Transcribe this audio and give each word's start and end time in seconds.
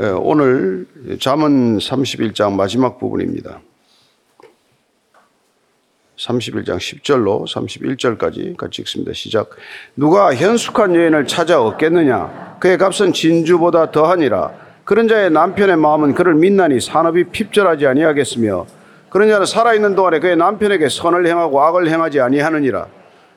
예, 0.00 0.06
오늘 0.06 0.86
잠언 1.20 1.78
31장 1.78 2.54
마지막 2.54 2.98
부분입니다. 2.98 3.60
31장 6.16 6.78
10절로 6.78 7.46
31절까지 7.46 8.56
같이 8.56 8.82
읽습니다. 8.82 9.12
시작. 9.12 9.50
누가 9.94 10.34
현숙한 10.34 10.96
여인을 10.96 11.28
찾아 11.28 11.62
얻겠느냐? 11.62 12.56
그의 12.58 12.76
값은 12.76 13.12
진주보다 13.12 13.92
더하니라. 13.92 14.52
그런 14.84 15.06
자의 15.06 15.30
남편의 15.30 15.76
마음은 15.76 16.14
그를 16.14 16.34
믿나니 16.34 16.80
산업이 16.80 17.30
핍절하지 17.30 17.86
아니하겠으며 17.86 18.66
그런 19.10 19.28
자는 19.28 19.46
살아있는 19.46 19.94
동안에 19.94 20.18
그의 20.18 20.36
남편에게 20.36 20.88
선을 20.88 21.24
행하고 21.24 21.62
악을 21.62 21.88
행하지 21.88 22.20
아니하느니라. 22.20 22.88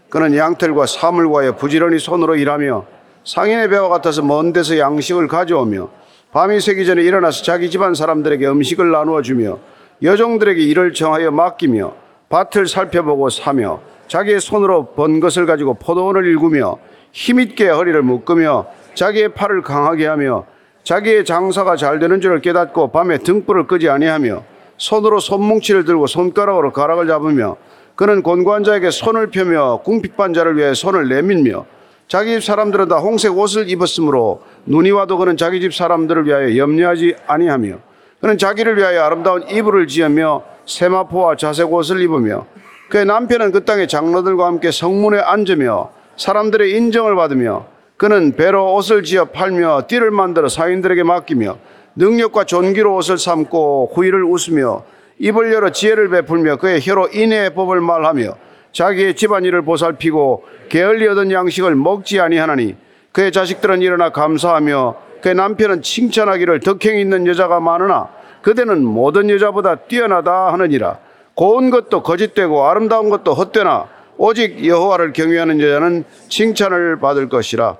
그는 0.09 0.35
양털과 0.35 0.87
사물과에 0.87 1.51
부지런히 1.51 1.99
손으로 1.99 2.35
일하며 2.35 2.87
상인의 3.25 3.69
배와 3.69 3.89
같아서 3.89 4.23
먼 4.23 4.53
데서 4.53 4.79
양식을 4.79 5.27
가져오며 5.27 6.06
밤이 6.37 6.59
새기 6.59 6.85
전에 6.85 7.01
일어나서 7.01 7.41
자기 7.41 7.71
집안 7.71 7.95
사람들에게 7.95 8.47
음식을 8.47 8.91
나누어 8.91 9.23
주며 9.23 9.57
여종들에게 10.03 10.61
일을 10.61 10.93
정하여 10.93 11.31
맡기며 11.31 11.95
밭을 12.29 12.67
살펴보고 12.67 13.31
사며 13.31 13.81
자기의 14.07 14.39
손으로 14.39 14.93
번 14.93 15.19
것을 15.19 15.47
가지고 15.47 15.73
포도원을 15.73 16.27
일구며 16.27 16.77
힘있게 17.11 17.69
허리를 17.69 17.99
묶으며 18.03 18.67
자기의 18.93 19.29
팔을 19.29 19.63
강하게 19.63 20.05
하며 20.05 20.45
자기의 20.83 21.25
장사가 21.25 21.75
잘 21.75 21.97
되는 21.97 22.21
줄을 22.21 22.39
깨닫고 22.39 22.91
밤에 22.91 23.17
등불을 23.17 23.65
끄지 23.65 23.89
아니하며 23.89 24.43
손으로 24.77 25.19
손뭉치를 25.19 25.85
들고 25.85 26.05
손가락으로 26.05 26.71
가락을 26.71 27.07
잡으며 27.07 27.57
그는 27.95 28.21
곤고한 28.21 28.63
자에게 28.63 28.91
손을 28.91 29.31
펴며 29.31 29.81
궁핍한 29.83 30.35
자를 30.35 30.55
위해 30.55 30.75
손을 30.75 31.09
내밀며 31.09 31.65
자기 32.07 32.35
집 32.35 32.43
사람들은 32.43 32.87
다 32.87 32.97
홍색 32.97 33.37
옷을 33.37 33.69
입었으므로 33.69 34.41
눈이 34.67 34.91
와도 34.91 35.17
그는 35.17 35.37
자기 35.37 35.61
집 35.61 35.73
사람들을 35.73 36.27
위하여 36.27 36.55
염려하지 36.57 37.15
아니하며 37.25 37.77
그는 38.19 38.37
자기를 38.37 38.77
위하여 38.77 39.03
아름다운 39.03 39.47
이불을 39.49 39.87
지으며 39.87 40.43
세마포와 40.65 41.37
자색 41.37 41.71
옷을 41.71 42.01
입으며 42.01 42.45
그의 42.89 43.05
남편은 43.05 43.51
그 43.51 43.63
땅의 43.63 43.87
장로들과 43.87 44.45
함께 44.45 44.71
성문에 44.71 45.19
앉으며 45.19 45.91
사람들의 46.17 46.71
인정을 46.71 47.15
받으며 47.15 47.65
그는 47.95 48.33
배로 48.33 48.75
옷을 48.75 49.03
지어 49.03 49.25
팔며 49.25 49.83
띠를 49.87 50.11
만들어 50.11 50.49
사인들에게 50.49 51.03
맡기며 51.03 51.57
능력과 51.95 52.43
존귀로 52.43 52.95
옷을 52.95 53.17
삼고 53.17 53.91
후일을 53.93 54.23
웃으며 54.23 54.83
입을 55.19 55.51
열어 55.53 55.71
지혜를 55.71 56.09
베풀며 56.09 56.57
그의 56.57 56.79
혀로 56.81 57.09
인애의 57.13 57.55
법을 57.55 57.81
말하며 57.81 58.35
자기의 58.71 59.15
집안일을 59.15 59.63
보살피고 59.63 60.43
게을리 60.69 61.07
얻은 61.07 61.31
양식을 61.31 61.75
먹지 61.75 62.19
아니하나니 62.19 62.75
그의 63.17 63.31
자식들은 63.31 63.81
일어나 63.81 64.11
감사하며 64.11 64.95
그의 65.23 65.33
남편은 65.33 65.81
칭찬하기를 65.81 66.59
덕행이 66.59 67.01
있는 67.01 67.25
여자가 67.25 67.59
많으나 67.59 68.09
그대는 68.43 68.85
모든 68.85 69.31
여자보다 69.31 69.77
뛰어나다 69.77 70.53
하느니라. 70.53 70.99
고운 71.33 71.71
것도 71.71 72.03
거짓되고 72.03 72.67
아름다운 72.67 73.09
것도 73.09 73.33
헛되나 73.33 73.87
오직 74.17 74.63
여호와를 74.63 75.13
경외하는 75.13 75.59
여자는 75.59 76.03
칭찬을 76.29 76.99
받을 76.99 77.27
것이라. 77.27 77.77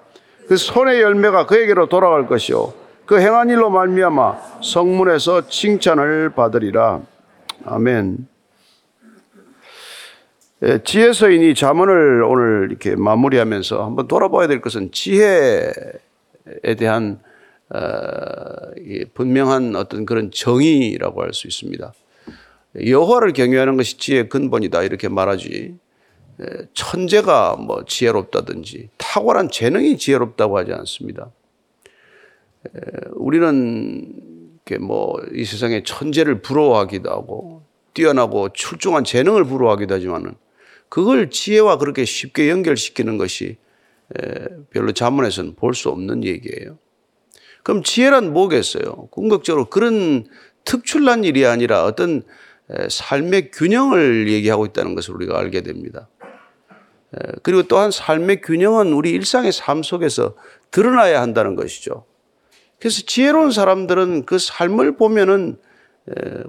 그 0.48 0.58
손의 0.58 1.02
열매가 1.02 1.46
그에게로 1.46 1.86
돌아갈 1.86 2.26
것이요. 2.26 2.74
그 3.06 3.20
행한 3.20 3.52
일로 3.52 3.70
말미암아 3.70 4.38
성문에서 4.64 5.50
칭찬을 5.50 6.32
받으리라. 6.32 7.02
아멘. 7.64 8.28
예, 10.64 10.80
지혜서인이 10.84 11.54
자문을 11.54 12.24
오늘 12.24 12.68
이렇게 12.70 12.96
마무리하면서 12.96 13.84
한번 13.86 14.08
돌아봐야 14.08 14.48
될 14.48 14.60
것은 14.62 14.92
지혜에 14.92 15.74
대한 16.80 17.20
어, 17.70 17.80
분명한 19.14 19.76
어떤 19.76 20.06
그런 20.06 20.32
정의라고 20.32 21.22
할 21.22 21.34
수 21.34 21.48
있습니다. 21.48 21.94
여호와를 22.86 23.34
경외하는 23.34 23.78
것이 23.78 23.98
지혜의 23.98 24.30
근본이다 24.30 24.84
이렇게 24.84 25.10
말하지. 25.10 25.76
예, 26.40 26.46
천재가 26.74 27.58
뭐 27.58 27.84
지혜롭다든지 27.86 28.90
탁월한 28.98 29.50
재능이 29.50 29.98
지혜롭다고 29.98 30.58
하지 30.58 30.74
않습니다. 30.74 31.32
예, 32.68 32.80
우리는 33.14 34.14
뭐 34.82 35.14
이 35.34 35.46
세상에 35.46 35.84
천재를 35.84 36.42
부러워하기도 36.42 37.10
하고 37.10 37.64
뛰어나고 37.94 38.50
출중한 38.50 39.04
재능을 39.04 39.44
부러워하기도 39.46 39.94
하지만은 39.96 40.34
그걸 40.90 41.30
지혜와 41.30 41.78
그렇게 41.78 42.06
쉽게 42.06 42.50
연결시키는 42.50 43.18
것이 43.18 43.58
별로 44.72 44.92
자문에서는 44.92 45.56
볼 45.56 45.74
수 45.74 45.90
없는 45.90 46.24
얘기예요. 46.24 46.78
그럼 47.64 47.84
지혜란 47.84 48.32
뭐겠어요? 48.32 49.08
궁극적으로 49.12 49.66
그런 49.70 50.26
특출난 50.64 51.24
일이 51.24 51.46
아니라 51.46 51.84
어떤 51.84 52.24
삶의 52.90 53.52
균형을 53.52 54.30
얘기하고 54.30 54.66
있다는 54.66 54.96
것을 54.96 55.16
우리가 55.16 55.38
알게 55.38 55.62
됩니다. 55.62 56.10
그리고 57.44 57.64
또한 57.64 57.92
삶의 57.92 58.42
균형은 58.42 58.94
우리 58.94 59.12
일상의 59.12 59.52
삶 59.52 59.84
속에서 59.84 60.36
드러나야 60.72 61.22
한다는 61.22 61.56
것이죠. 61.56 62.06
그래서 62.80 63.02
지혜로운 63.06 63.52
사람들은 63.52 64.26
그 64.26 64.38
삶을 64.38 64.98
보면은 64.98 65.58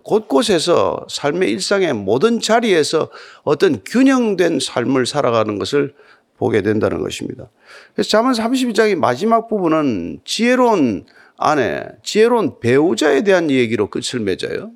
곳곳에서 0.03 1.07
삶의 1.09 1.51
일상의 1.51 1.93
모든 1.93 2.41
자리에서 2.41 3.11
어떤 3.43 3.83
균형된 3.85 4.61
삶을 4.61 5.07
살아가는 5.07 5.59
것을 5.59 5.95
보게 6.37 6.63
된다는 6.63 7.03
것입니다. 7.03 7.51
그래서 7.95 8.09
잠언 8.09 8.33
32장의 8.33 8.95
마지막 8.95 9.49
부분은 9.49 10.21
지혜로운 10.25 11.07
아내, 11.37 11.85
지혜로운 12.03 12.61
배우자에 12.61 13.23
대한 13.23 13.51
얘기로 13.51 13.91
끝을 13.91 14.21
맺어요. 14.21 14.71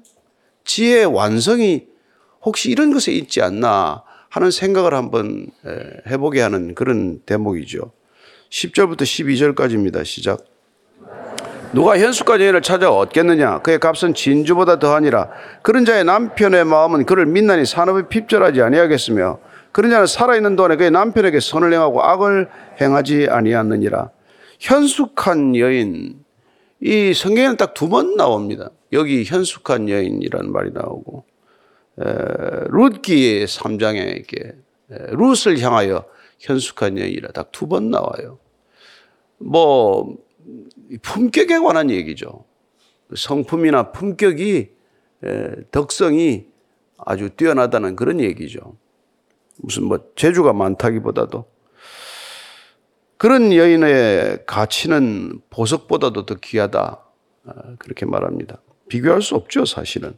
지혜의 0.64 1.06
완성이 1.06 1.86
혹시 2.42 2.70
이런 2.70 2.92
것에 2.92 3.12
있지 3.12 3.40
않나 3.42 4.02
하는 4.28 4.50
생각을 4.50 4.94
한번 4.94 5.46
해보게 6.08 6.40
하는 6.40 6.74
그런 6.74 7.20
대목이죠. 7.26 7.92
10절부터 8.50 9.02
12절까지입니다. 9.02 10.04
시작. 10.04 10.44
누가 11.72 11.98
현숙과 11.98 12.38
여인을 12.40 12.60
찾아 12.60 12.92
얻겠느냐? 12.92 13.60
그의 13.62 13.78
값은 13.78 14.12
진주보다 14.14 14.78
더하니라. 14.78 15.30
그런 15.62 15.84
자의 15.84 16.04
남편의 16.04 16.64
마음은 16.66 17.06
그를 17.06 17.24
믿나니 17.26 17.64
산업이 17.64 18.08
핍절하지 18.08 18.60
아니하겠으며 18.60 19.38
그런 19.72 19.90
자는 19.90 20.06
살아있는 20.06 20.54
동안에 20.56 20.76
그의 20.76 20.90
남편에게 20.90 21.40
선을 21.40 21.72
행하고 21.72 22.02
악을 22.02 22.48
행하지 22.80 23.28
아니하느니라. 23.30 24.10
현숙한 24.60 25.56
여인. 25.56 26.22
이 26.80 27.14
성경에는 27.14 27.56
딱 27.56 27.74
두 27.74 27.88
번 27.88 28.16
나옵니다. 28.16 28.70
여기 28.92 29.24
현숙한 29.24 29.88
여인이라는 29.88 30.52
말이 30.52 30.72
나오고 30.72 31.24
룻기의 32.68 33.46
3장에 33.46 34.16
이렇게 34.16 34.52
룻을 34.90 35.58
향하여 35.60 36.04
현숙한 36.38 36.98
여인이라 36.98 37.30
딱 37.32 37.50
두 37.50 37.66
번 37.66 37.90
나와요. 37.90 38.38
뭐 39.38 40.16
품격에 41.00 41.58
관한 41.58 41.90
얘기죠. 41.90 42.44
성품이나 43.14 43.92
품격이 43.92 44.70
덕성이 45.70 46.46
아주 46.98 47.30
뛰어나다는 47.30 47.96
그런 47.96 48.20
얘기죠. 48.20 48.76
무슨 49.58 49.84
뭐 49.84 49.98
재주가 50.16 50.52
많다기보다도 50.52 51.46
그런 53.16 53.52
여인의 53.52 54.44
가치는 54.46 55.42
보석보다도 55.50 56.26
더 56.26 56.34
귀하다. 56.34 57.04
아, 57.44 57.52
그렇게 57.78 58.04
말합니다. 58.04 58.60
비교할 58.88 59.22
수 59.22 59.36
없죠, 59.36 59.64
사실은. 59.64 60.16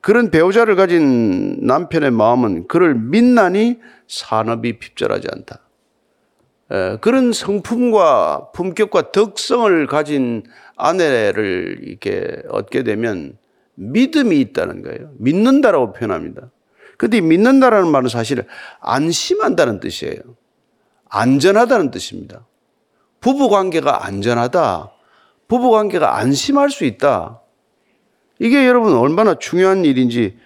그런 0.00 0.30
배우자를 0.30 0.76
가진 0.76 1.64
남편의 1.66 2.10
마음은 2.10 2.66
그를 2.68 2.94
믿나니 2.94 3.78
산업이 4.08 4.78
핍절하지 4.78 5.28
않다. 5.30 5.60
그런 7.00 7.32
성품과 7.32 8.50
품격과 8.52 9.12
덕성을 9.12 9.86
가진 9.86 10.42
아내를 10.76 11.80
이렇게 11.82 12.42
얻게 12.48 12.82
되면 12.82 13.36
믿음이 13.74 14.38
있다는 14.40 14.82
거예요. 14.82 15.12
믿는다라고 15.18 15.92
표현합니다. 15.92 16.50
근데 16.96 17.20
믿는다라는 17.20 17.90
말은 17.90 18.08
사실 18.08 18.44
안심한다는 18.80 19.80
뜻이에요. 19.80 20.20
안전하다는 21.08 21.90
뜻입니다. 21.90 22.46
부부 23.20 23.48
관계가 23.48 24.04
안전하다. 24.04 24.92
부부 25.46 25.70
관계가 25.70 26.16
안심할 26.18 26.70
수 26.70 26.84
있다. 26.84 27.40
이게 28.38 28.66
여러분 28.66 28.94
얼마나 28.94 29.34
중요한 29.34 29.84
일인지 29.84 30.36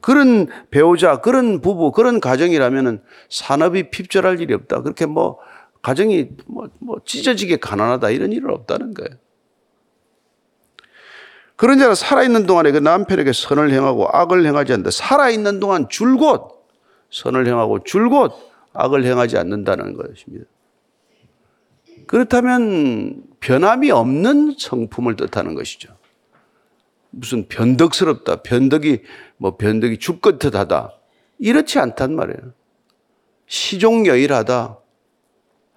그런 0.00 0.48
배우자, 0.70 1.20
그런 1.20 1.60
부부, 1.60 1.92
그런 1.92 2.20
가정이라면은 2.20 3.02
산업이 3.28 3.90
핍절할 3.90 4.40
일이 4.40 4.54
없다. 4.54 4.82
그렇게 4.82 5.06
뭐 5.06 5.38
가정이 5.82 6.30
뭐, 6.46 6.68
뭐 6.78 7.00
찢어지게 7.04 7.56
가난하다 7.56 8.10
이런 8.10 8.32
일은 8.32 8.50
없다는 8.50 8.94
거예요. 8.94 9.16
그런 11.56 11.78
자는 11.78 11.94
살아있는 11.94 12.46
동안에 12.46 12.72
그 12.72 12.78
남편에게 12.78 13.32
선을 13.34 13.70
행하고 13.70 14.08
악을 14.10 14.46
행하지 14.46 14.72
않는다. 14.72 14.90
살아있는 14.90 15.60
동안 15.60 15.88
줄곧 15.90 16.64
선을 17.10 17.46
행하고 17.46 17.84
줄곧 17.84 18.32
악을 18.72 19.04
행하지 19.04 19.36
않는다는 19.36 19.94
것입니다. 19.94 20.46
그렇다면 22.06 23.24
변함이 23.40 23.90
없는 23.90 24.54
성품을 24.58 25.16
뜻하는 25.16 25.54
것이죠. 25.54 25.99
무슨 27.10 27.46
변덕스럽다, 27.48 28.42
변덕이 28.42 29.02
뭐 29.36 29.56
변덕이 29.56 29.98
죽긋하다 29.98 30.92
이렇지 31.38 31.78
않단 31.78 32.14
말이에요. 32.14 32.52
시종여일하다. 33.46 34.78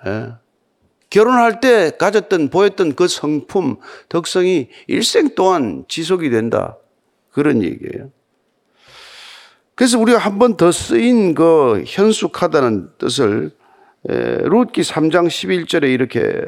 예. 0.05 0.33
결혼할 1.09 1.59
때 1.59 1.91
가졌던 1.91 2.49
보였던 2.49 2.95
그 2.95 3.07
성품, 3.07 3.77
덕성이 4.09 4.69
일생 4.87 5.35
동안 5.35 5.85
지속이 5.87 6.29
된다. 6.29 6.77
그런 7.31 7.63
얘기예요. 7.63 8.11
그래서 9.75 9.97
우리가 9.99 10.19
한 10.19 10.37
번 10.37 10.55
더 10.57 10.71
쓰인 10.71 11.33
그 11.33 11.83
현숙하다는 11.85 12.89
뜻을 12.97 13.51
룻기 14.03 14.81
3장 14.81 15.27
11절에 15.27 15.91
이렇게 15.91 16.41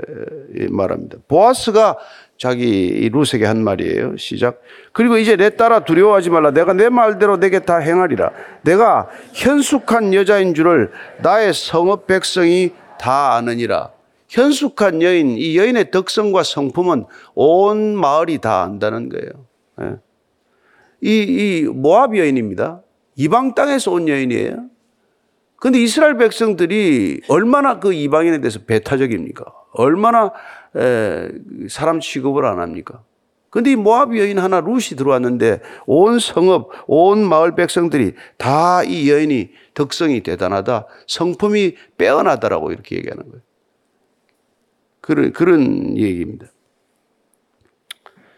말합니다. 0.70 1.18
보아스가 1.28 1.98
자기 2.38 3.10
룻에게 3.12 3.46
한 3.46 3.64
말이에요. 3.64 4.18
시작. 4.18 4.62
그리고 4.92 5.18
이제 5.18 5.38
내 5.38 5.56
딸아 5.56 5.86
두려워하지 5.86 6.30
말라. 6.30 6.52
내가 6.52 6.74
내 6.74 6.90
말대로 6.90 7.38
내게 7.38 7.60
다 7.60 7.78
행하리라. 7.78 8.32
내가 8.64 9.08
현숙한 9.34 10.14
여자인 10.14 10.54
줄을 10.54 10.92
나의 11.22 11.54
성읍 11.54 12.08
백성이 12.08 12.72
다 13.00 13.36
아느니라. 13.36 13.92
현숙한 14.28 15.02
여인, 15.02 15.38
이 15.38 15.58
여인의 15.58 15.92
덕성과 15.92 16.44
성품은 16.44 17.06
온 17.36 17.96
마을이 17.96 18.40
다 18.40 18.64
안다는 18.64 19.10
거예요. 19.10 19.30
예. 19.82 19.96
이, 21.02 21.22
이 21.22 21.70
모압 21.70 22.18
여인입니다. 22.18 22.82
이방 23.16 23.56
땅에서 23.56 23.92
온 23.92 24.10
여인이에요. 24.10 24.66
근데 25.58 25.80
이스라엘 25.80 26.18
백성들이 26.18 27.22
얼마나 27.30 27.80
그 27.80 27.94
이방인에 27.94 28.40
대해서 28.40 28.60
배타적입니까? 28.66 29.46
얼마나 29.74 30.26
에, 30.26 30.30
사람 31.70 32.00
취급을 32.00 32.46
안 32.46 32.60
합니까? 32.60 33.04
근데 33.50 33.72
이 33.72 33.76
모압 33.78 34.18
여인 34.18 34.38
하나 34.38 34.60
룻이 34.60 34.98
들어왔는데 34.98 35.62
온 35.86 36.20
성읍, 36.20 36.68
온 36.88 37.26
마을 37.26 37.56
백성들이 37.56 38.14
다 38.38 38.84
이 38.84 39.10
여인이 39.10 39.52
덕성이 39.74 40.22
대단하다, 40.22 40.88
성품이 41.08 41.76
빼어나다라고 41.98 42.72
이렇게 42.74 42.98
얘기하는 42.98 43.24
거예요. 43.30 43.42
그런, 45.00 45.32
그런 45.32 45.98
얘기입니다. 45.98 46.48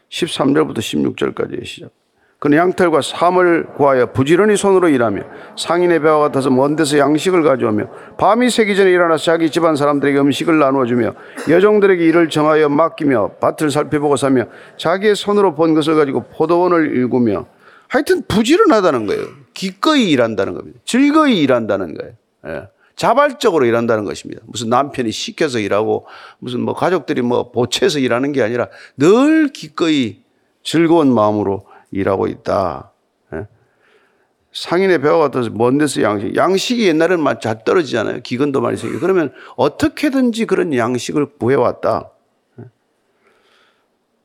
13절부터 0.10 0.78
16절까지의 0.78 1.66
시작. 1.66 1.92
그는 2.40 2.60
양털과 2.60 3.02
삼을 3.02 3.74
구하여 3.78 4.12
부지런히 4.12 4.58
손으로 4.58 4.90
일하며 4.90 5.24
상인의 5.58 6.02
배와 6.02 6.20
같아서 6.20 6.52
먼 6.52 6.76
데서 6.76 7.00
양식을 7.00 7.42
가져오며 7.42 7.88
밤이 8.18 8.52
새기 8.52 8.76
전에 8.76 8.92
일어나서 8.92 9.24
자기 9.24 9.50
집안 9.50 9.76
사람들에게 9.76 10.20
음식을 10.20 10.60
나누어 10.60 10.86
주며 10.86 11.16
여종들에게 11.50 12.06
일을 12.06 12.30
정하여 12.30 12.70
맡기며 12.70 13.32
밭을 13.40 13.72
살펴보고 13.72 14.18
사며 14.18 14.46
자기의 14.78 15.16
손으로 15.16 15.56
본 15.56 15.74
것을 15.74 15.96
가지고 15.96 16.26
포도원을 16.36 16.96
일구며 16.96 17.48
하여튼 17.88 18.22
부지런하다는 18.28 19.08
거예요. 19.08 19.24
기꺼이 19.54 20.12
일한다는 20.12 20.54
겁니다. 20.54 20.80
즐거이 20.86 21.42
일한다는 21.42 21.96
거예요. 21.96 22.14
예. 22.48 22.68
자발적으로 22.96 23.66
일한다는 23.66 24.06
것입니다. 24.06 24.42
무슨 24.46 24.70
남편이 24.70 25.12
시켜서 25.12 25.60
일하고 25.60 26.06
무슨 26.40 26.62
뭐 26.62 26.74
가족들이 26.76 27.22
뭐 27.22 27.52
보채서 27.52 28.00
일하는 28.00 28.32
게 28.32 28.44
아니라 28.44 28.68
늘 28.98 29.50
기꺼이 29.50 30.22
즐거운 30.64 31.14
마음으로 31.14 31.66
일하고 31.92 32.28
있다. 32.28 32.92
예? 33.34 33.48
상인의 34.52 35.02
배와 35.02 35.20
같아서 35.20 35.50
먼 35.52 35.78
데서 35.78 36.02
양식. 36.02 36.36
양식이 36.36 36.88
옛날에는 36.88 37.24
잘 37.42 37.64
떨어지잖아요. 37.64 38.22
기근도 38.22 38.62
많이 38.62 38.78
생기고. 38.78 39.00
그러면 39.00 39.34
어떻게든지 39.56 40.46
그런 40.46 40.74
양식을 40.74 41.38
구해왔다. 41.38 42.12
예? 42.60 42.64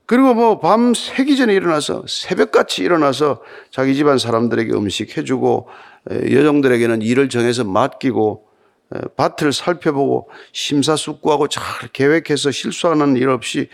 그리고 0.06 0.34
뭐 0.34 0.60
밤 0.60 0.94
새기 0.94 1.36
전에 1.36 1.54
일어나서 1.54 2.04
새벽같이 2.08 2.82
일어나서 2.82 3.42
자기 3.70 3.94
집안 3.94 4.18
사람들에게 4.18 4.72
음식 4.72 5.16
해주고 5.16 5.68
여정들에게는 6.10 7.02
일을 7.02 7.28
정해서 7.28 7.64
맡기고 7.64 8.48
밭을 9.16 9.52
살펴보고 9.52 10.28
심사숙고하고 10.52 11.48
잘 11.48 11.62
계획해서 11.92 12.50
실수하는 12.50 13.16
일 13.16 13.30
없이 13.30 13.68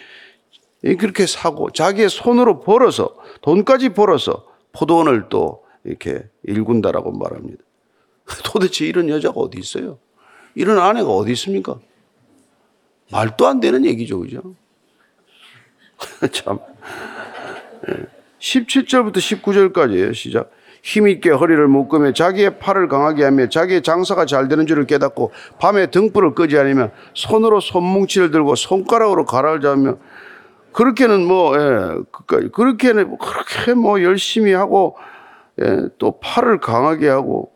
그렇게 0.82 1.26
사고 1.26 1.70
자기의 1.70 2.08
손으로 2.08 2.60
벌어서 2.60 3.16
돈까지 3.40 3.90
벌어서 3.90 4.46
포도원을 4.72 5.28
또 5.28 5.64
이렇게 5.84 6.28
일군다라고 6.44 7.12
말합니다. 7.12 7.62
도대체 8.44 8.86
이런 8.86 9.08
여자가 9.08 9.40
어디 9.40 9.58
있어요? 9.58 9.98
이런 10.54 10.78
아내가 10.78 11.08
어디 11.10 11.32
있습니까? 11.32 11.78
말도 13.10 13.46
안 13.46 13.60
되는 13.60 13.84
얘기죠, 13.84 14.20
그죠? 14.20 14.54
참. 16.30 16.58
17절부터 18.38 19.16
19절까지예요, 19.16 20.14
시작. 20.14 20.50
힘있게 20.82 21.30
허리를 21.30 21.66
묶으며 21.66 22.12
자기의 22.12 22.58
팔을 22.58 22.88
강하게 22.88 23.24
하며 23.24 23.48
자기의 23.48 23.82
장사가 23.82 24.26
잘 24.26 24.48
되는 24.48 24.66
줄을 24.66 24.86
깨닫고 24.86 25.32
밤에 25.58 25.90
등불을 25.90 26.34
끄지 26.34 26.56
않으면 26.56 26.92
손으로 27.14 27.60
손뭉치를 27.60 28.30
들고 28.30 28.54
손가락으로 28.54 29.24
가락을 29.24 29.60
잡으며 29.60 29.98
그렇게는 30.78 31.26
뭐, 31.26 31.56
예, 31.58 32.48
그렇게는 32.52 33.18
그렇게 33.18 33.74
뭐 33.74 34.00
열심히 34.00 34.52
하고, 34.52 34.96
예, 35.60 35.88
또 35.98 36.20
팔을 36.20 36.60
강하게 36.60 37.08
하고, 37.08 37.50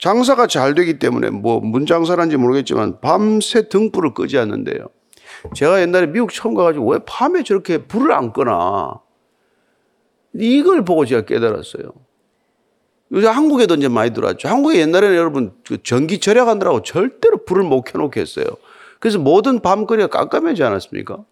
장사가 0.00 0.48
잘 0.48 0.74
되기 0.74 0.98
때문에 0.98 1.30
뭐 1.30 1.60
문장사란지 1.60 2.36
모르겠지만 2.36 3.00
밤새 3.00 3.68
등불을 3.68 4.14
끄지 4.14 4.36
않는데요. 4.36 4.88
제가 5.54 5.80
옛날에 5.80 6.06
미국 6.06 6.32
처음 6.32 6.54
가가지고 6.54 6.90
왜 6.90 6.98
밤에 7.06 7.44
저렇게 7.44 7.86
불을 7.86 8.10
안 8.10 8.32
끄나. 8.32 9.00
이걸 10.32 10.84
보고 10.84 11.06
제가 11.06 11.24
깨달았어요. 11.26 11.84
요새 13.12 13.28
한국에도 13.28 13.76
이제 13.76 13.86
많이 13.86 14.12
들어왔죠. 14.12 14.48
한국에 14.48 14.80
옛날에는 14.80 15.16
여러분 15.16 15.52
그 15.64 15.80
전기 15.84 16.18
절약하느라고 16.18 16.82
절대로 16.82 17.44
불을 17.44 17.62
못 17.62 17.82
켜놓게 17.82 18.20
했어요. 18.20 18.46
그래서 18.98 19.20
모든 19.20 19.60
밤거리가 19.60 20.08
깜깜하지 20.08 20.64
않았습니까? 20.64 21.24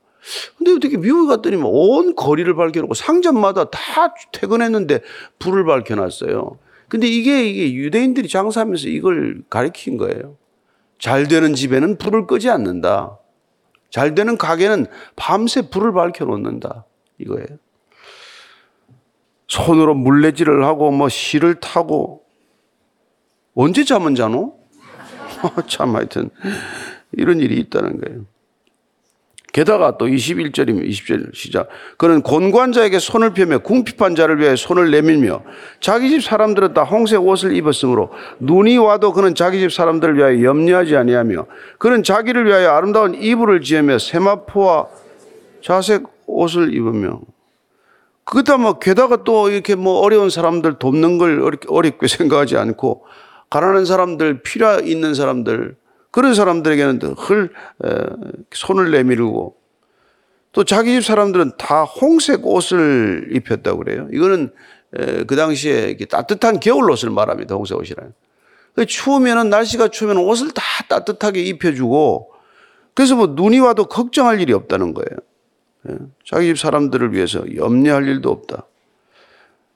근데 0.56 0.72
어떻게 0.72 0.96
미국에 0.96 1.28
갔더니 1.28 1.56
뭐온 1.56 2.14
거리를 2.14 2.54
밝혀놓고 2.54 2.94
상점마다 2.94 3.70
다 3.70 4.14
퇴근했는데 4.32 5.00
불을 5.38 5.64
밝혀놨어요. 5.64 6.58
근데 6.88 7.06
이게, 7.06 7.48
이게 7.48 7.72
유대인들이 7.74 8.28
장사하면서 8.28 8.88
이걸 8.88 9.42
가리킨 9.48 9.96
거예요. 9.96 10.36
잘 10.98 11.26
되는 11.26 11.54
집에는 11.54 11.98
불을 11.98 12.26
끄지 12.26 12.50
않는다. 12.50 13.19
잘 13.90 14.14
되는 14.14 14.36
가게는 14.38 14.86
밤새 15.16 15.69
불을 15.69 15.92
밝혀놓는다. 15.92 16.84
이거예요. 17.18 17.46
손으로 19.49 19.94
물레질을 19.94 20.64
하고 20.64 20.90
뭐 20.90 21.08
실을 21.08 21.56
타고 21.61 22.25
언제 23.54 23.85
잠은 23.85 24.14
자노? 24.14 24.58
참 25.68 25.94
하여튼 25.94 26.30
이런 27.12 27.40
일이 27.40 27.58
있다는 27.58 28.00
거예요. 28.00 28.25
게다가 29.52 29.99
또 29.99 30.06
21절이면 30.06 30.88
20절 30.88 31.35
시작. 31.35 31.68
그는 31.99 32.23
곤관자에게 32.23 32.99
손을 32.99 33.35
펴며 33.35 33.59
궁핍한 33.59 34.14
자를 34.14 34.40
위해 34.40 34.56
손을 34.56 34.90
내밀며 34.90 35.42
자기 35.78 36.09
집 36.09 36.23
사람들은 36.23 36.73
다 36.73 36.85
홍색 36.85 37.21
옷을 37.21 37.54
입었으므로 37.54 38.11
눈이 38.40 38.78
와도 38.78 39.12
그는 39.12 39.35
자기 39.35 39.61
집 39.61 39.71
사람들을 39.71 40.16
위하여 40.16 40.42
염려하지 40.42 40.97
아니하며 40.97 41.47
그는 41.78 42.02
자기를 42.02 42.47
위하여 42.47 42.71
아름다운 42.71 43.14
이불을 43.14 43.61
지으며 43.61 43.99
세마포와 43.99 44.87
자색 45.62 46.04
옷을 46.26 46.75
입으며 46.75 47.21
그것도 48.25 48.56
뭐 48.56 48.78
게다가 48.78 49.23
또 49.25 49.50
이렇게 49.50 49.75
뭐 49.75 50.00
어려운 50.00 50.30
사람들 50.30 50.78
돕는 50.78 51.18
걸 51.18 51.59
어렵게 51.68 52.06
생각하지 52.09 52.56
않고 52.56 53.04
가난한 53.50 53.85
사람들 53.85 54.42
필요 54.42 54.80
있는 54.80 55.12
사람들 55.12 55.76
그런 56.12 56.35
사람들에게는 56.35 57.00
늘 57.00 57.50
손을 58.52 58.92
내밀고 58.92 59.57
또 60.52 60.64
자기 60.64 60.92
집 60.92 61.04
사람들은 61.04 61.52
다 61.59 61.83
홍색 61.83 62.47
옷을 62.47 63.31
입혔다고 63.33 63.78
그래요. 63.78 64.07
이거는 64.12 64.52
그 65.26 65.35
당시에 65.35 65.97
따뜻한 66.09 66.61
겨울 66.61 66.90
옷을 66.90 67.11
말합니다. 67.11 67.54
홍색 67.54 67.78
옷이라는. 67.78 68.12
그 68.75 68.87
추우면은 68.87 69.50
날씨가 69.50 69.88
추우면 69.88 70.19
옷을 70.19 70.50
다 70.52 70.62
따뜻하게 70.88 71.42
입혀주고 71.42 72.31
그래서 72.95 73.16
뭐 73.16 73.28
눈이 73.28 73.61
와도 73.61 73.87
걱정할 73.87 74.40
일이 74.40 74.52
없다는 74.52 74.95
거예요. 74.95 75.19
예, 75.88 75.97
자기 76.26 76.47
집 76.49 76.59
사람들을 76.59 77.14
위해서 77.14 77.42
염려할 77.57 78.07
일도 78.07 78.31
없다. 78.31 78.66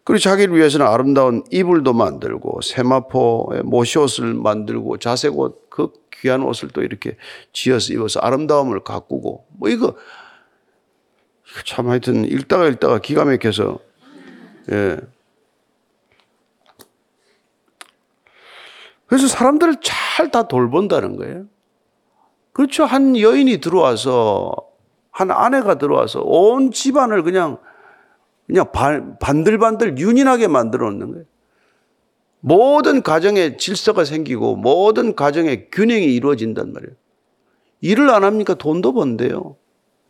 그리고 0.06 0.20
자기를 0.20 0.56
위해서는 0.56 0.86
아름다운 0.86 1.44
이불도 1.50 1.92
만들고 1.92 2.62
세마포 2.62 3.50
모시옷을 3.64 4.32
만들고 4.32 4.96
자색 4.96 5.38
옷 5.38 5.66
그 5.76 5.92
귀한 6.22 6.42
옷을 6.42 6.70
또 6.70 6.80
이렇게 6.80 7.18
지어서 7.52 7.92
입어서 7.92 8.18
아름다움을 8.20 8.80
가꾸고 8.80 9.46
뭐 9.50 9.68
이거 9.68 9.94
참 11.66 11.90
하여튼 11.90 12.25
읽다가 12.25 12.66
읽다가 12.66 12.98
기가 12.98 13.26
막혀서 13.26 13.78
예. 14.72 14.96
그래서 19.06 19.28
사람들을 19.28 19.76
잘 19.82 20.30
다 20.30 20.48
돌본다는 20.48 21.16
거예요. 21.18 21.44
그렇죠. 22.54 22.86
한 22.86 23.18
여인이 23.18 23.58
들어와서 23.58 24.56
한 25.10 25.30
아내가 25.30 25.76
들어와서 25.76 26.22
온 26.22 26.72
집안을 26.72 27.22
그냥 27.22 27.58
그냥 28.47 28.71
반들반들 29.21 29.99
윤인하게 29.99 30.49
만들어 30.49 30.91
놓는 30.91 31.11
거예요. 31.12 31.25
모든 32.41 33.03
가정에 33.03 33.57
질서가 33.57 34.05
생기고 34.05 34.57
모든 34.57 35.17
가정에 35.17 35.69
균형이 35.73 36.15
이루어진단 36.15 36.73
말이에요. 36.73 36.95
일을 37.81 38.11
안 38.11 38.25
합니까? 38.25 38.55
돈도 38.55 38.93
번대요. 38.93 39.57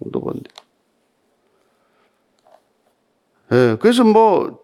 돈도 0.02 0.20
번대. 0.20 0.50
예, 3.52 3.76
그래서 3.80 4.04
뭐 4.04 4.60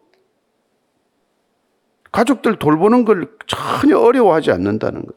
가족들 2.11 2.59
돌보는 2.59 3.05
걸 3.05 3.31
전혀 3.47 3.99
어려워하지 3.99 4.50
않는다는 4.50 5.07
거. 5.07 5.14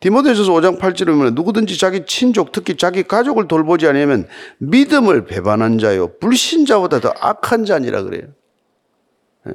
디모데전서 0.00 0.50
5장 0.52 0.78
8절에 0.78 1.06
보면 1.06 1.34
누구든지 1.34 1.78
자기 1.78 2.06
친족 2.06 2.52
특히 2.52 2.76
자기 2.76 3.02
가족을 3.02 3.48
돌보지 3.48 3.86
않으면 3.86 4.26
믿음을 4.58 5.26
배반한 5.26 5.78
자요 5.78 6.18
불신자보다 6.18 7.00
더 7.00 7.12
악한 7.20 7.66
자니라 7.66 8.02
그래요. 8.02 8.28
예? 9.46 9.54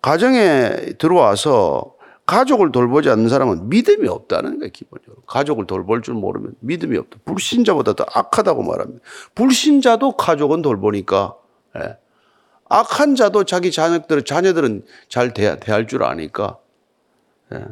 가정에 0.00 0.94
들어와서 0.98 1.96
가족을 2.26 2.70
돌보지 2.70 3.10
않는 3.10 3.28
사람은 3.28 3.68
믿음이 3.68 4.06
없다는 4.06 4.60
거예요, 4.60 4.70
기본적으로. 4.70 5.22
가족을 5.22 5.66
돌볼 5.66 6.02
줄 6.02 6.14
모르면 6.14 6.54
믿음이 6.60 6.96
없다. 6.96 7.18
불신자보다 7.24 7.94
더 7.94 8.06
악하다고 8.14 8.62
말합니다. 8.62 9.04
불신자도 9.34 10.12
가족은 10.12 10.62
돌보니까, 10.62 11.34
예. 11.76 11.96
악한 12.68 13.16
자도 13.16 13.42
자기 13.42 13.72
자녀들은, 13.72 14.24
자녀들은 14.24 14.84
잘 15.08 15.34
대할, 15.34 15.58
대할 15.58 15.88
줄 15.88 16.04
아니까, 16.04 16.58
예. 17.52 17.64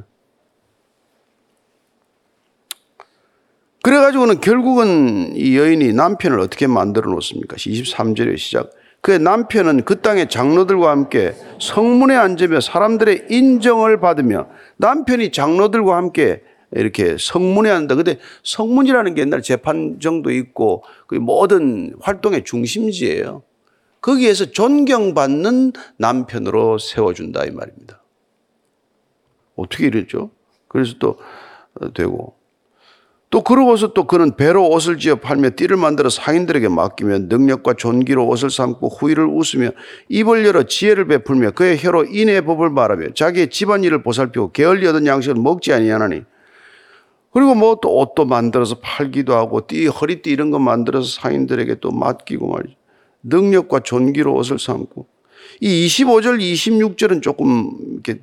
그래가지고는 3.88 4.40
결국은 4.42 5.32
이 5.34 5.56
여인이 5.56 5.94
남편을 5.94 6.40
어떻게 6.40 6.66
만들어 6.66 7.10
놓습니까? 7.10 7.56
23절의 7.56 8.36
시작. 8.36 8.70
그의 9.00 9.18
남편은 9.18 9.86
그 9.86 10.02
땅의 10.02 10.28
장로들과 10.28 10.90
함께 10.90 11.34
성문에 11.58 12.14
앉으며 12.14 12.60
사람들의 12.60 13.28
인정을 13.30 13.98
받으며 13.98 14.48
남편이 14.76 15.32
장로들과 15.32 15.96
함께 15.96 16.42
이렇게 16.72 17.16
성문에 17.18 17.70
앉는다. 17.70 17.94
근데 17.94 18.18
성문이라는 18.42 19.14
게 19.14 19.22
옛날 19.22 19.40
재판정도 19.40 20.32
있고 20.32 20.84
그 21.06 21.14
모든 21.14 21.94
활동의 22.02 22.44
중심지예요. 22.44 23.42
거기에서 24.02 24.50
존경받는 24.50 25.72
남편으로 25.96 26.76
세워준다 26.76 27.46
이 27.46 27.52
말입니다. 27.52 28.02
어떻게 29.56 29.86
이랬죠? 29.86 30.30
그래서 30.68 30.96
또 30.98 31.18
되고 31.94 32.37
또 33.30 33.42
그러고서 33.42 33.92
또 33.92 34.04
그는 34.06 34.36
배로 34.36 34.68
옷을 34.70 34.98
지어 34.98 35.16
팔며 35.16 35.50
띠를 35.54 35.76
만들어 35.76 36.08
상인들에게 36.08 36.68
맡기며 36.68 37.18
능력과 37.28 37.74
존귀로 37.74 38.26
옷을 38.26 38.48
삼고 38.48 38.88
후일을 38.88 39.26
웃으며 39.26 39.70
입을 40.08 40.46
열어 40.46 40.62
지혜를 40.62 41.06
베풀며 41.08 41.50
그의 41.50 41.76
혀로 41.78 42.04
인의 42.04 42.42
법을 42.46 42.70
말하며 42.70 43.08
자기의 43.14 43.50
집안일을 43.50 44.02
보살피고 44.02 44.52
게을리 44.52 44.86
얻은 44.86 45.06
양식을 45.06 45.34
먹지 45.40 45.74
아니하나니 45.74 46.22
그리고 47.30 47.54
뭐 47.54 47.78
또 47.82 47.98
옷도 47.98 48.24
만들어서 48.24 48.76
팔기도 48.80 49.34
하고 49.34 49.66
띠 49.66 49.86
허리띠 49.86 50.30
이런 50.30 50.50
거 50.50 50.58
만들어서 50.58 51.20
상인들에게 51.20 51.76
또 51.80 51.90
맡기고 51.90 52.48
말이죠. 52.48 52.76
능력과 53.24 53.80
존귀로 53.80 54.34
옷을 54.34 54.58
삼고 54.58 55.06
이 55.60 55.86
25절 55.86 56.40
26절은 56.40 57.20
조금 57.22 58.00
이렇게 58.02 58.22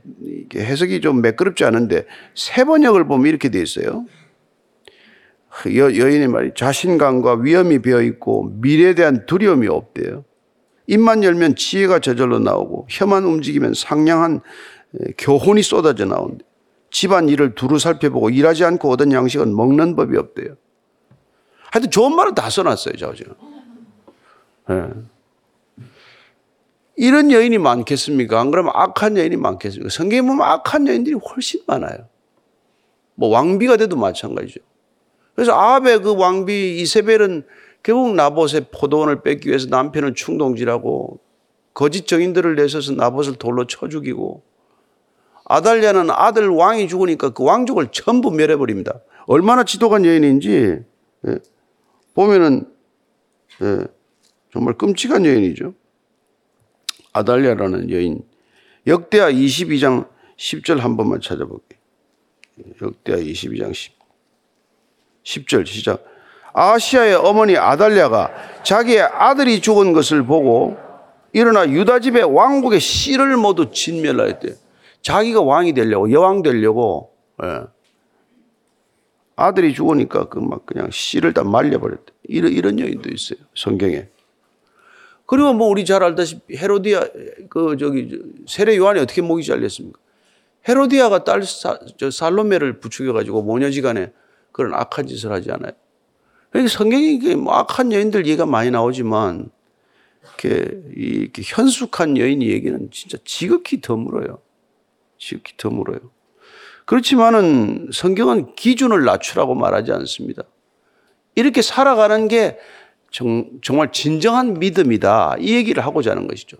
해석이 0.55 1.01
좀 1.01 1.21
매끄럽지 1.21 1.63
않은데 1.63 2.05
세 2.33 2.63
번역을 2.63 3.07
보면 3.07 3.27
이렇게 3.27 3.49
돼 3.49 3.61
있어요. 3.61 4.05
여, 5.75 5.95
여인의 5.95 6.27
말이 6.27 6.51
자신감과 6.55 7.35
위험이 7.35 7.79
배어 7.79 8.01
있고 8.01 8.51
미래에 8.55 8.95
대한 8.95 9.25
두려움이 9.25 9.67
없대요. 9.67 10.25
입만 10.87 11.23
열면 11.23 11.55
지혜가 11.55 11.99
저절로 11.99 12.39
나오고 12.39 12.87
혀만 12.89 13.23
움직이면 13.23 13.73
상냥한 13.73 14.41
교훈이 15.17 15.63
쏟아져 15.63 16.05
나온대. 16.05 16.45
집안 16.91 17.27
일을 17.27 17.55
두루 17.55 17.79
살펴보고 17.79 18.29
일하지 18.29 18.63
않고 18.63 18.89
얻은 18.89 19.11
양식은 19.11 19.55
먹는 19.55 19.95
법이 19.95 20.17
없대요. 20.17 20.55
하여튼 21.71 21.91
좋은 21.91 22.15
말은 22.15 22.35
다 22.35 22.49
써놨어요, 22.49 22.95
저 22.97 23.13
지금. 23.13 23.33
네. 24.69 24.87
이런 26.95 27.31
여인이 27.31 27.57
많겠습니까? 27.57 28.39
안 28.39 28.51
그러면 28.51 28.71
악한 28.73 29.17
여인이 29.17 29.35
많겠습니까? 29.35 29.89
성경에 29.89 30.21
보면 30.21 30.41
악한 30.41 30.87
여인들이 30.87 31.15
훨씬 31.15 31.61
많아요. 31.67 32.07
뭐 33.15 33.29
왕비가 33.29 33.75
돼도 33.77 33.97
마찬가지죠. 33.97 34.61
그래서 35.35 35.53
아합의 35.53 36.01
그 36.01 36.15
왕비 36.15 36.79
이세벨은 36.81 37.43
결국 37.83 38.15
나봇의 38.15 38.67
포도원을 38.71 39.21
뺏기 39.21 39.49
위해서 39.49 39.67
남편을 39.67 40.15
충동질하고 40.15 41.19
거짓 41.73 42.07
정인들을 42.07 42.55
내서서 42.55 42.93
나봇을 42.93 43.35
돌로 43.35 43.67
쳐 43.67 43.89
죽이고 43.89 44.41
아달랴는 45.43 46.09
아들 46.09 46.47
왕이 46.47 46.87
죽으니까 46.87 47.29
그 47.29 47.43
왕족을 47.43 47.89
전부 47.91 48.31
멸해버립니다. 48.31 49.01
얼마나 49.27 49.63
지독한 49.63 50.05
여인인지 50.05 50.83
예. 51.27 51.39
보면은 52.15 52.65
예. 53.61 53.85
정말 54.51 54.73
끔찍한 54.75 55.25
여인이죠. 55.25 55.73
아달랴라는 57.13 57.91
여인. 57.91 58.23
역대하 58.87 59.31
22장 59.31 60.07
10절 60.37 60.79
한 60.79 60.97
번만 60.97 61.21
찾아볼게요. 61.21 61.79
역대하 62.81 63.17
22장 63.17 63.73
10. 63.73 64.04
10절 65.25 65.65
시작. 65.65 66.03
아시아의 66.53 67.15
어머니 67.15 67.57
아달랴가 67.57 68.31
자기의 68.63 69.01
아들이 69.01 69.59
죽은 69.59 69.91
것을 69.91 70.23
보고 70.23 70.77
일어나 71.33 71.69
유다 71.69 71.99
집의 71.99 72.23
왕국의 72.23 72.79
씨를 72.79 73.35
모두 73.35 73.71
진멸하였대. 73.71 74.55
자기가 75.01 75.41
왕이 75.41 75.73
되려고 75.73 76.09
여왕 76.11 76.41
되려고 76.43 77.11
예. 77.43 77.63
아들이 79.35 79.73
죽으니까 79.73 80.29
그 80.29 80.39
막 80.39 80.65
그냥 80.65 80.89
씨를 80.91 81.33
다 81.33 81.43
말려버렸대. 81.43 82.13
이런 82.23 82.53
이런 82.53 82.79
여인도 82.79 83.09
있어요 83.09 83.39
성경에. 83.53 84.07
그리고 85.25 85.53
뭐 85.53 85.67
우리 85.67 85.83
잘 85.83 86.03
알다시피 86.03 86.55
헤로디아 86.55 87.03
그 87.49 87.75
저기 87.77 88.17
세례 88.47 88.77
요한이 88.77 88.99
어떻게 89.01 89.21
목이 89.21 89.43
잘렸습니까? 89.43 89.99
헤로디아가 90.69 91.23
딸 91.25 91.43
사, 91.43 91.77
살로메를 92.11 92.79
부추겨 92.79 93.11
가지고 93.11 93.41
모녀지간에 93.41 94.13
그런 94.55 94.73
악한 94.73 95.05
짓을 95.05 95.33
하지 95.33 95.51
않아요. 95.51 95.73
그러니까 96.49 96.71
성경에 96.71 97.35
뭐 97.35 97.55
악한 97.55 97.91
여인들 97.91 98.25
얘기가 98.25 98.45
많이 98.45 98.71
나오지만 98.71 99.49
이렇게, 100.23 100.81
이렇게 100.95 101.41
현숙한 101.43 102.15
여인이 102.15 102.47
얘기는 102.47 102.89
진짜 102.89 103.17
지극히 103.25 103.81
드물어요. 103.81 104.39
지극히 105.17 105.57
드물어요. 105.57 105.99
그렇지만은 106.85 107.89
성경은 107.91 108.55
기준을 108.55 109.03
낮추라고 109.03 109.55
말하지 109.55 109.91
않습니다. 109.91 110.43
이렇게 111.35 111.61
살아가는 111.61 112.29
게 112.29 112.57
정, 113.11 113.59
말 113.73 113.91
진정한 113.91 114.53
믿음이다. 114.53 115.35
이 115.39 115.53
얘기를 115.53 115.85
하고자 115.85 116.11
하는 116.11 116.29
것이죠. 116.29 116.55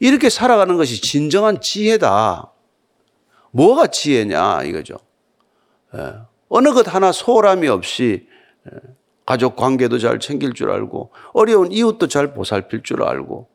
이렇게 0.00 0.30
살아가는 0.30 0.76
것이 0.76 1.00
진정한 1.00 1.60
지혜다. 1.60 2.50
뭐가 3.52 3.86
지혜냐 3.86 4.64
이거죠. 4.64 4.96
예. 5.94 6.35
어느 6.48 6.72
것 6.72 6.92
하나 6.92 7.12
소홀함이 7.12 7.68
없이 7.68 8.26
가족 9.24 9.56
관계도 9.56 9.98
잘 9.98 10.20
챙길 10.20 10.52
줄 10.54 10.70
알고 10.70 11.10
어려운 11.32 11.72
이웃도 11.72 12.08
잘 12.08 12.32
보살필 12.32 12.82
줄 12.82 13.02
알고 13.02 13.48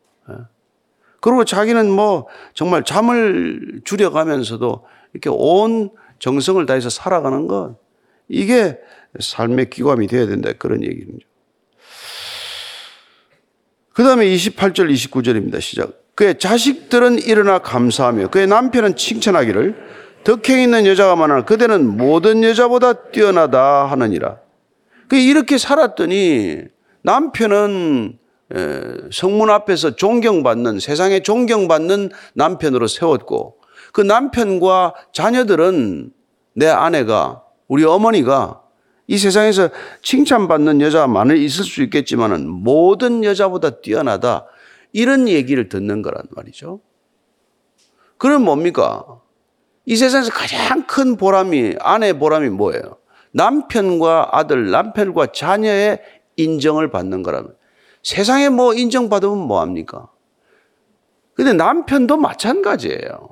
그리고 1.21 1.45
자기는 1.45 1.89
뭐 1.89 2.27
정말 2.53 2.83
잠을 2.83 3.81
줄여가면서도 3.85 4.85
이렇게 5.13 5.29
온 5.31 5.91
정성을 6.19 6.65
다해서 6.65 6.89
살아가는 6.89 7.47
것 7.47 7.77
이게 8.27 8.79
삶의 9.19 9.69
기감이 9.69 10.07
되어야 10.07 10.27
된다 10.27 10.51
그런 10.57 10.83
얘기죠. 10.83 11.17
그 13.93 14.03
다음에 14.03 14.25
28절 14.25 14.91
29절입니다. 14.91 15.59
시작. 15.59 16.01
그의 16.15 16.39
자식들은 16.39 17.19
일어나 17.19 17.59
감사하며 17.59 18.29
그의 18.29 18.47
남편은 18.47 18.95
칭찬하기를 18.95 20.00
덕행 20.23 20.61
있는 20.61 20.85
여자가 20.85 21.15
많아 21.15 21.45
그대는 21.45 21.97
모든 21.97 22.43
여자보다 22.43 22.93
뛰어나다 23.11 23.85
하느니라. 23.85 24.39
그 25.07 25.15
이렇게 25.15 25.57
살았더니 25.57 26.61
남편은 27.01 28.17
성문 29.11 29.49
앞에서 29.49 29.95
존경받는 29.95 30.79
세상에 30.79 31.21
존경받는 31.21 32.11
남편으로 32.33 32.87
세웠고 32.87 33.57
그 33.93 34.01
남편과 34.01 34.93
자녀들은 35.13 36.11
내 36.53 36.67
아내가 36.67 37.43
우리 37.67 37.83
어머니가 37.83 38.61
이 39.07 39.17
세상에서 39.17 39.69
칭찬받는 40.01 40.79
많이 41.09 41.43
있을 41.43 41.65
수 41.65 41.81
있겠지만은 41.83 42.47
모든 42.47 43.23
여자보다 43.23 43.81
뛰어나다 43.81 44.45
이런 44.93 45.27
얘기를 45.27 45.67
듣는 45.67 46.01
거란 46.01 46.23
말이죠. 46.31 46.79
그럼 48.17 48.43
뭡니까? 48.43 49.19
이 49.85 49.95
세상에서 49.95 50.31
가장 50.31 50.85
큰 50.85 51.17
보람이, 51.17 51.75
아내의 51.79 52.19
보람이 52.19 52.49
뭐예요? 52.49 52.97
남편과 53.31 54.29
아들, 54.31 54.69
남편과 54.71 55.27
자녀의 55.27 56.01
인정을 56.37 56.91
받는 56.91 57.23
거라면 57.23 57.55
세상에 58.03 58.49
뭐 58.49 58.73
인정받으면 58.73 59.37
뭐합니까? 59.37 60.09
근데 61.33 61.53
남편도 61.53 62.17
마찬가지예요. 62.17 63.29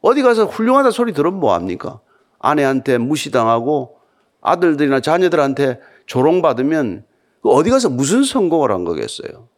어디 0.00 0.22
가서 0.22 0.44
훌륭하다 0.44 0.90
소리 0.90 1.12
들으면 1.12 1.40
뭐합니까? 1.40 2.00
아내한테 2.38 2.98
무시당하고 2.98 3.98
아들들이나 4.40 5.00
자녀들한테 5.00 5.80
조롱받으면 6.06 7.04
어디 7.42 7.70
가서 7.70 7.88
무슨 7.88 8.22
성공을 8.22 8.70
한 8.70 8.84
거겠어요? 8.84 9.48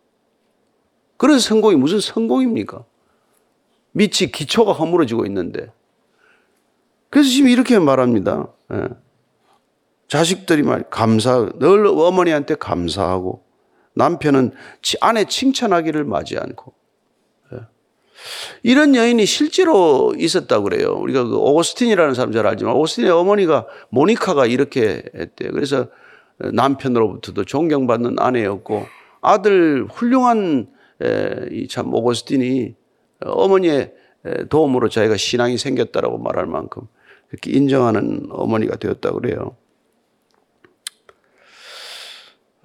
그런 1.16 1.38
성공이 1.38 1.76
무슨 1.76 2.00
성공입니까? 2.00 2.84
밑이 3.92 4.30
기초가 4.32 4.72
허물어지고 4.72 5.26
있는데. 5.26 5.72
그래서 7.16 7.30
지금 7.30 7.48
이렇게 7.48 7.78
말합니다. 7.78 8.46
예. 8.74 8.88
자식들이 10.06 10.62
말 10.62 10.82
감사, 10.90 11.48
늘 11.58 11.86
어머니한테 11.86 12.56
감사하고 12.56 13.42
남편은 13.94 14.52
아내 15.00 15.24
칭찬하기를 15.24 16.04
맞지 16.04 16.36
않고 16.36 16.74
예. 17.54 17.60
이런 18.62 18.94
여인이 18.94 19.24
실제로 19.24 20.12
있었다고 20.18 20.64
그래요. 20.64 20.92
우리가 20.92 21.24
그 21.24 21.38
오스틴이라는 21.38 22.12
사람 22.12 22.32
잘 22.32 22.46
알지만 22.46 22.74
오스틴의 22.74 23.10
어머니가 23.10 23.64
모니카가 23.88 24.44
이렇게 24.44 25.02
했대요. 25.14 25.52
그래서 25.52 25.86
남편으로부터도 26.52 27.44
존경받는 27.44 28.16
아내였고 28.18 28.84
아들 29.22 29.86
훌륭한 29.90 30.66
참 31.70 31.94
오거스틴이 31.94 32.74
어머니의 33.20 33.94
도움으로 34.50 34.90
자기가 34.90 35.16
신앙이 35.16 35.56
생겼다라고 35.56 36.18
말할 36.18 36.44
만큼 36.44 36.82
그렇게 37.28 37.50
인정하는 37.52 38.26
어머니가 38.30 38.76
되었다고 38.76 39.20
그래요. 39.20 39.56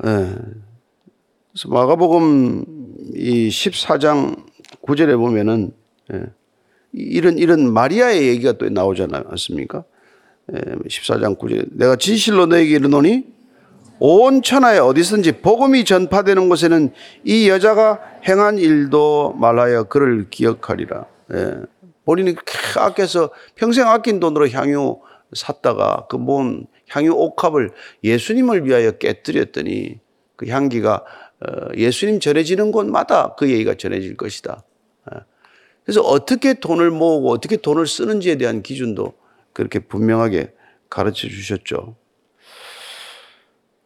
예. 0.06 0.36
그래서 1.52 1.68
마가복음 1.68 2.66
이 3.16 3.50
14장 3.50 4.46
9절에 4.84 5.18
보면은 5.18 5.74
예. 6.14 6.26
이런 6.94 7.38
이런 7.38 7.72
마리아의 7.72 8.28
얘기가 8.28 8.54
또 8.54 8.70
나오지 8.70 9.08
않습니까? 9.12 9.84
14장 10.50 11.38
9절에 11.38 11.70
내가 11.72 11.96
진실로 11.96 12.46
너에게 12.46 12.76
이르노니 12.76 13.26
온 14.00 14.42
천하에 14.42 14.80
어디선지 14.80 15.42
복음이 15.42 15.86
전파되는 15.86 16.50
곳에는 16.50 16.92
이 17.24 17.48
여자가 17.48 18.00
행한 18.28 18.58
일도 18.58 19.34
말하여 19.34 19.84
그를 19.84 20.28
기억하리라. 20.30 21.06
예. 21.34 21.62
본인이 22.12 22.36
아껴서 22.76 23.30
평생 23.56 23.88
아낀 23.88 24.20
돈으로 24.20 24.50
향유 24.50 25.00
샀다가 25.32 26.08
그 26.10 26.18
모은 26.18 26.68
향유 26.90 27.14
옥합을 27.14 27.72
예수님을 28.04 28.66
위하여 28.66 28.92
깨뜨렸더니 28.92 30.02
그 30.36 30.48
향기가 30.48 31.06
어, 31.40 31.70
예수님 31.78 32.20
전해지는 32.20 32.74
곳마다 32.74 33.36
그 33.36 33.50
얘기가 33.50 33.76
전해질 33.76 34.18
것이다. 34.18 34.62
예. 35.14 35.20
그래서 35.86 36.02
어떻게 36.02 36.54
돈을 36.54 36.92
모으고 36.92 37.32
어떻게 37.32 37.56
돈을 37.56 37.88
쓰는지에 37.88 38.36
대한 38.36 38.62
기준도 38.62 39.14
그렇게 39.54 39.80
분명하게 39.80 40.52
가르쳐 40.90 41.30
주셨죠. 41.30 41.96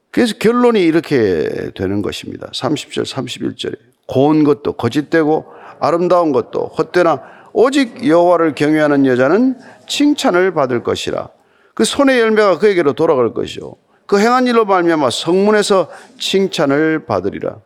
그래서 0.09 0.33
결론이 0.39 0.81
이렇게 0.81 1.69
되는 1.75 2.01
것입니다. 2.01 2.47
30절, 2.47 3.05
31절에 3.05 3.77
고운 4.07 4.43
것도 4.43 4.73
거짓되고 4.73 5.45
아름다운 5.79 6.31
것도 6.31 6.65
헛되나 6.67 7.34
오직 7.57 8.07
여호와를 8.07 8.53
경외하는 8.55 9.05
여자는 9.05 9.57
칭찬을 9.87 10.53
받을 10.53 10.83
것이라. 10.83 11.29
그 11.73 11.85
손의 11.85 12.19
열매가 12.19 12.59
그에게로 12.59 12.93
돌아갈 12.93 13.33
것이요. 13.33 13.75
그 14.05 14.19
행한 14.19 14.47
일로 14.47 14.65
말미암아 14.65 15.09
성문에서 15.09 15.89
칭찬을 16.19 17.05
받으리라. 17.05 17.59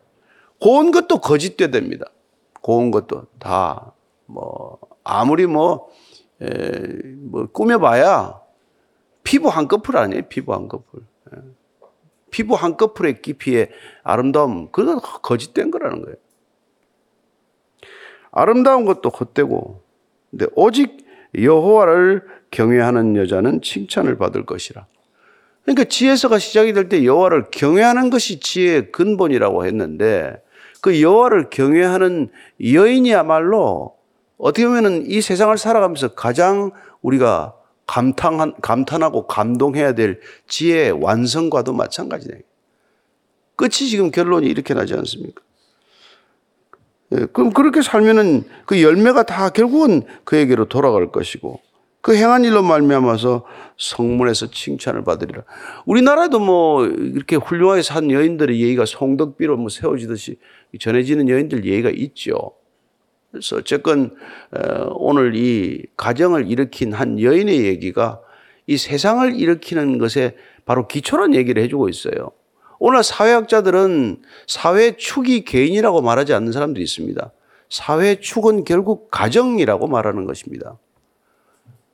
고운 0.60 0.92
것도 0.92 1.20
거짓되됩니다. 1.20 2.06
고운 2.62 2.92
것도 2.92 3.24
다 3.40 3.94
뭐 4.30 4.78
아무리 5.04 5.48
뭐, 5.48 5.90
에, 6.42 6.48
뭐 7.18 7.48
꾸며봐야 7.48 8.40
피부 9.24 9.50
한 9.50 9.68
커플 9.68 9.98
아니에요. 9.98 10.24
피부 10.30 10.54
한 10.54 10.68
커플. 10.68 11.00
에. 11.00 11.38
피부 12.32 12.54
한 12.54 12.78
커플의 12.78 13.22
깊이의 13.22 13.70
아름다움 14.04 14.72
그건 14.72 15.00
거짓된 15.02 15.72
거라는 15.72 16.04
거예요. 16.04 16.16
아름다운 18.32 18.86
것도 18.86 19.10
헛되고 19.10 19.82
근데 20.32 20.46
오직 20.56 21.06
여호와를 21.38 22.24
경외하는 22.52 23.16
여자는 23.16 23.62
칭찬을 23.62 24.18
받을 24.18 24.46
것이라. 24.46 24.86
그러니까 25.64 25.84
지혜서가 25.84 26.40
시작이 26.40 26.74
될 26.74 26.90
때 26.90 27.06
여호와를 27.06 27.46
경외하는 27.52 28.10
것이 28.10 28.40
지혜의 28.40 28.92
근본이라고 28.92 29.66
했는데 29.66 30.42
그 30.82 31.02
여호와를 31.02 31.50
경외하는 31.50 32.30
여인이야말로 32.64 33.96
어떻게 34.38 34.66
보면은 34.66 35.06
이 35.06 35.22
세상을 35.22 35.56
살아가면서 35.58 36.10
가장 36.16 36.72
우리가 37.02 37.54
감탄, 37.86 38.54
감탄하고 38.62 39.28
감동해야 39.28 39.94
될 39.94 40.22
지혜의 40.48 40.92
완성과도 41.04 41.74
마찬가지네. 41.74 42.42
끝이 43.56 43.90
지금 43.90 44.10
결론이 44.12 44.48
이렇게 44.48 44.74
나지 44.74 44.94
않습니까? 44.94 45.42
예, 47.14 47.26
그럼 47.34 47.52
그렇게 47.52 47.82
살면은 47.82 48.44
그 48.66 48.82
열매가 48.82 49.24
다 49.24 49.50
결국은 49.50 50.04
그에게로 50.26 50.66
돌아갈 50.66 51.12
것이고 51.12 51.60
그 52.02 52.16
행한 52.16 52.46
일로 52.46 52.64
말미암아서 52.64 53.46
성문에서 53.78 54.52
칭찬을 54.52 55.04
받으리라. 55.04 55.44
우리나라도 55.86 56.40
뭐 56.40 56.86
이렇게 56.86 57.36
훌륭하게 57.36 57.82
산 57.82 58.10
여인들의 58.10 58.60
예의가 58.60 58.86
송덕비로 58.86 59.58
뭐 59.58 59.70
세워지듯이 59.70 60.38
전해지는 60.80 61.28
여인들 61.28 61.66
예의가 61.66 61.90
있죠. 61.90 62.54
그래서 63.32 63.58
어쨌건 63.58 64.16
어, 64.52 64.88
오늘 64.96 65.36
이 65.36 65.84
가정을 65.98 66.50
일으킨 66.50 66.94
한 66.94 67.20
여인의 67.20 67.66
얘기가 67.66 68.22
이 68.66 68.78
세상을 68.78 69.36
일으키는 69.36 69.98
것에 69.98 70.36
바로 70.66 70.88
기초란 70.88 71.36
얘기를 71.36 71.62
해주고 71.64 71.90
있어요. 71.90 72.32
오늘 72.80 73.04
사회학자들은 73.04 74.22
사회 74.48 74.96
축이 74.96 75.44
개인이라고 75.44 76.02
말하지 76.02 76.34
않는 76.34 76.54
사람들이 76.54 76.84
있습니다. 76.84 77.32
사회 77.70 78.20
축은 78.20 78.64
결국 78.64 79.12
가정이라고 79.12 79.88
말하는 79.88 80.26
것입니다. 80.26 80.78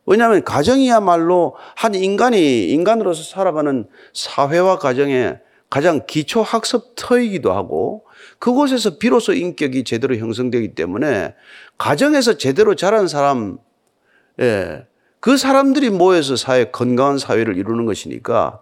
왜냐하면 0.05 0.43
가정이야말로 0.43 1.55
한 1.75 1.95
인간이 1.95 2.69
인간으로서 2.69 3.23
살아가는 3.23 3.87
사회와 4.13 4.77
가정의 4.77 5.39
가장 5.71 6.05
기초 6.05 6.43
학습터이기도 6.43 7.51
하고 7.51 8.05
그곳에서 8.37 8.99
비로소 8.99 9.33
인격이 9.33 9.83
제대로 9.83 10.15
형성되기 10.15 10.75
때문에 10.75 11.33
가정에서 11.79 12.37
제대로 12.37 12.75
자란 12.75 13.07
사람, 13.07 13.57
예, 14.39 14.85
그 15.19 15.37
사람들이 15.37 15.89
모여서 15.89 16.35
사회, 16.35 16.65
건강한 16.65 17.17
사회를 17.17 17.57
이루는 17.57 17.85
것이니까 17.85 18.59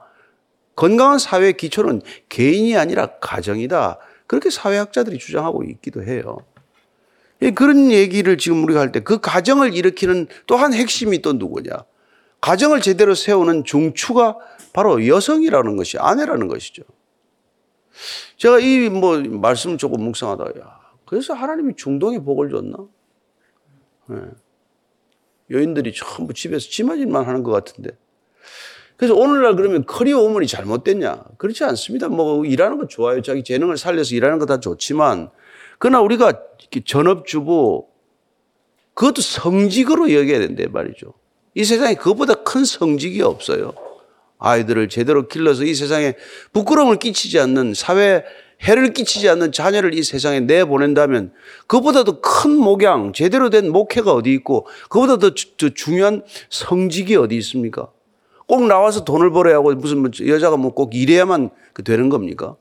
건강한 0.76 1.20
사회의 1.20 1.54
기초는 1.54 2.02
개인이 2.30 2.76
아니라 2.78 3.18
가정이다. 3.20 4.00
그렇게 4.28 4.50
사회학자들이 4.50 5.20
주장하고 5.20 5.64
있기도 5.64 6.04
해요. 6.04 6.38
예, 7.42 7.52
그런 7.52 7.92
얘기를 7.92 8.38
지금 8.38 8.64
우리가 8.64 8.80
할 8.80 8.92
때 8.92 9.02
그 9.02 9.20
가정을 9.20 9.76
일으키는 9.76 10.28
또한 10.48 10.74
핵심이 10.74 11.22
또 11.22 11.34
누구냐? 11.34 11.72
가정을 12.42 12.82
제대로 12.82 13.16
세우는 13.16 13.64
중추가 13.66 14.38
바로 14.74 15.06
여성이라는 15.08 15.76
것이 15.78 15.98
아내라는 16.00 16.48
것이죠. 16.48 16.84
제가 18.38 18.60
이 18.60 18.90
뭐 18.90 19.20
말씀을 19.20 19.78
조금 19.78 20.04
묵상하다, 20.04 20.60
야, 20.60 20.80
그래서 21.06 21.34
하나님이 21.34 21.76
중동에 21.76 22.20
복을 22.20 22.50
줬나? 22.50 22.78
네. 24.08 24.18
여인들이 25.52 25.94
전부 25.94 26.34
집에서 26.34 26.68
지마질만 26.70 27.26
하는 27.26 27.44
것 27.44 27.52
같은데. 27.52 27.92
그래서 28.98 29.16
오늘날 29.16 29.56
그러면 29.56 29.86
커리어 29.86 30.20
우먼이 30.20 30.48
잘못됐냐? 30.48 31.24
그렇지 31.38 31.64
않습니다. 31.64 32.08
뭐 32.08 32.46
일하는 32.46 32.78
거 32.78 32.88
좋아요. 32.88 33.22
자기 33.22 33.44
재능을 33.44 33.78
살려서 33.78 34.16
일하는 34.16 34.40
거 34.40 34.46
다 34.46 34.60
좋지만, 34.60 35.30
그러나 35.80 36.00
우리가 36.02 36.34
전업주부, 36.86 37.88
그것도 38.94 39.22
성직으로 39.22 40.14
여겨야 40.14 40.40
된대 40.40 40.68
말이죠. 40.68 41.14
이 41.56 41.64
세상에 41.64 41.96
그것보다 41.96 42.36
큰 42.36 42.64
성직이 42.66 43.22
없어요. 43.22 43.74
아이들을 44.40 44.90
제대로 44.90 45.28
길러서 45.28 45.64
이 45.64 45.74
세상에 45.74 46.16
부끄러움을 46.52 46.98
끼치지 46.98 47.40
않는 47.40 47.74
사회 47.74 48.24
해를 48.62 48.94
끼치지 48.94 49.28
않는 49.30 49.52
자녀를 49.52 49.94
이 49.94 50.04
세상에 50.04 50.40
내보낸다면 50.42 51.34
그보다도 51.68 52.22
큰 52.22 52.56
목양, 52.56 53.14
제대로 53.14 53.50
된 53.50 53.70
목회가 53.72 54.14
어디 54.14 54.32
있고 54.34 54.68
그보다 54.90 55.18
더, 55.18 55.32
더 55.58 55.70
중요한 55.70 56.24
성직이 56.50 57.16
어디 57.16 57.36
있습니까? 57.38 57.90
꼭 58.48 58.64
나와서 58.68 59.04
돈을 59.04 59.32
벌어야 59.32 59.56
하고 59.56 59.74
무슨 59.76 60.00
뭐 60.00 60.10
여자가 60.28 60.58
뭐 60.58 60.72
꼭 60.72 60.96
일해야만 60.96 61.50
그 61.74 61.84
되는 61.84 62.10
겁니까? 62.10 62.56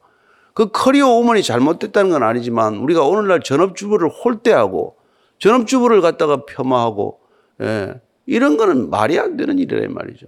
그 0.55 0.71
커리어 0.71 1.09
우먼이 1.09 1.43
잘못됐다는 1.43 2.11
건 2.11 2.23
아니지만 2.23 2.77
우리가 2.77 3.05
오늘날 3.05 3.41
전업주부를 3.41 4.09
홀대하고 4.11 4.97
전업주부를 5.39 6.01
갖다가 6.03 6.45
폄하하고 6.47 7.19
예, 7.63 7.95
이런 8.27 8.57
거는 8.57 8.91
말이 8.91 9.19
안 9.19 9.37
되는 9.37 9.59
일이란 9.59 9.93
말이죠. 9.93 10.27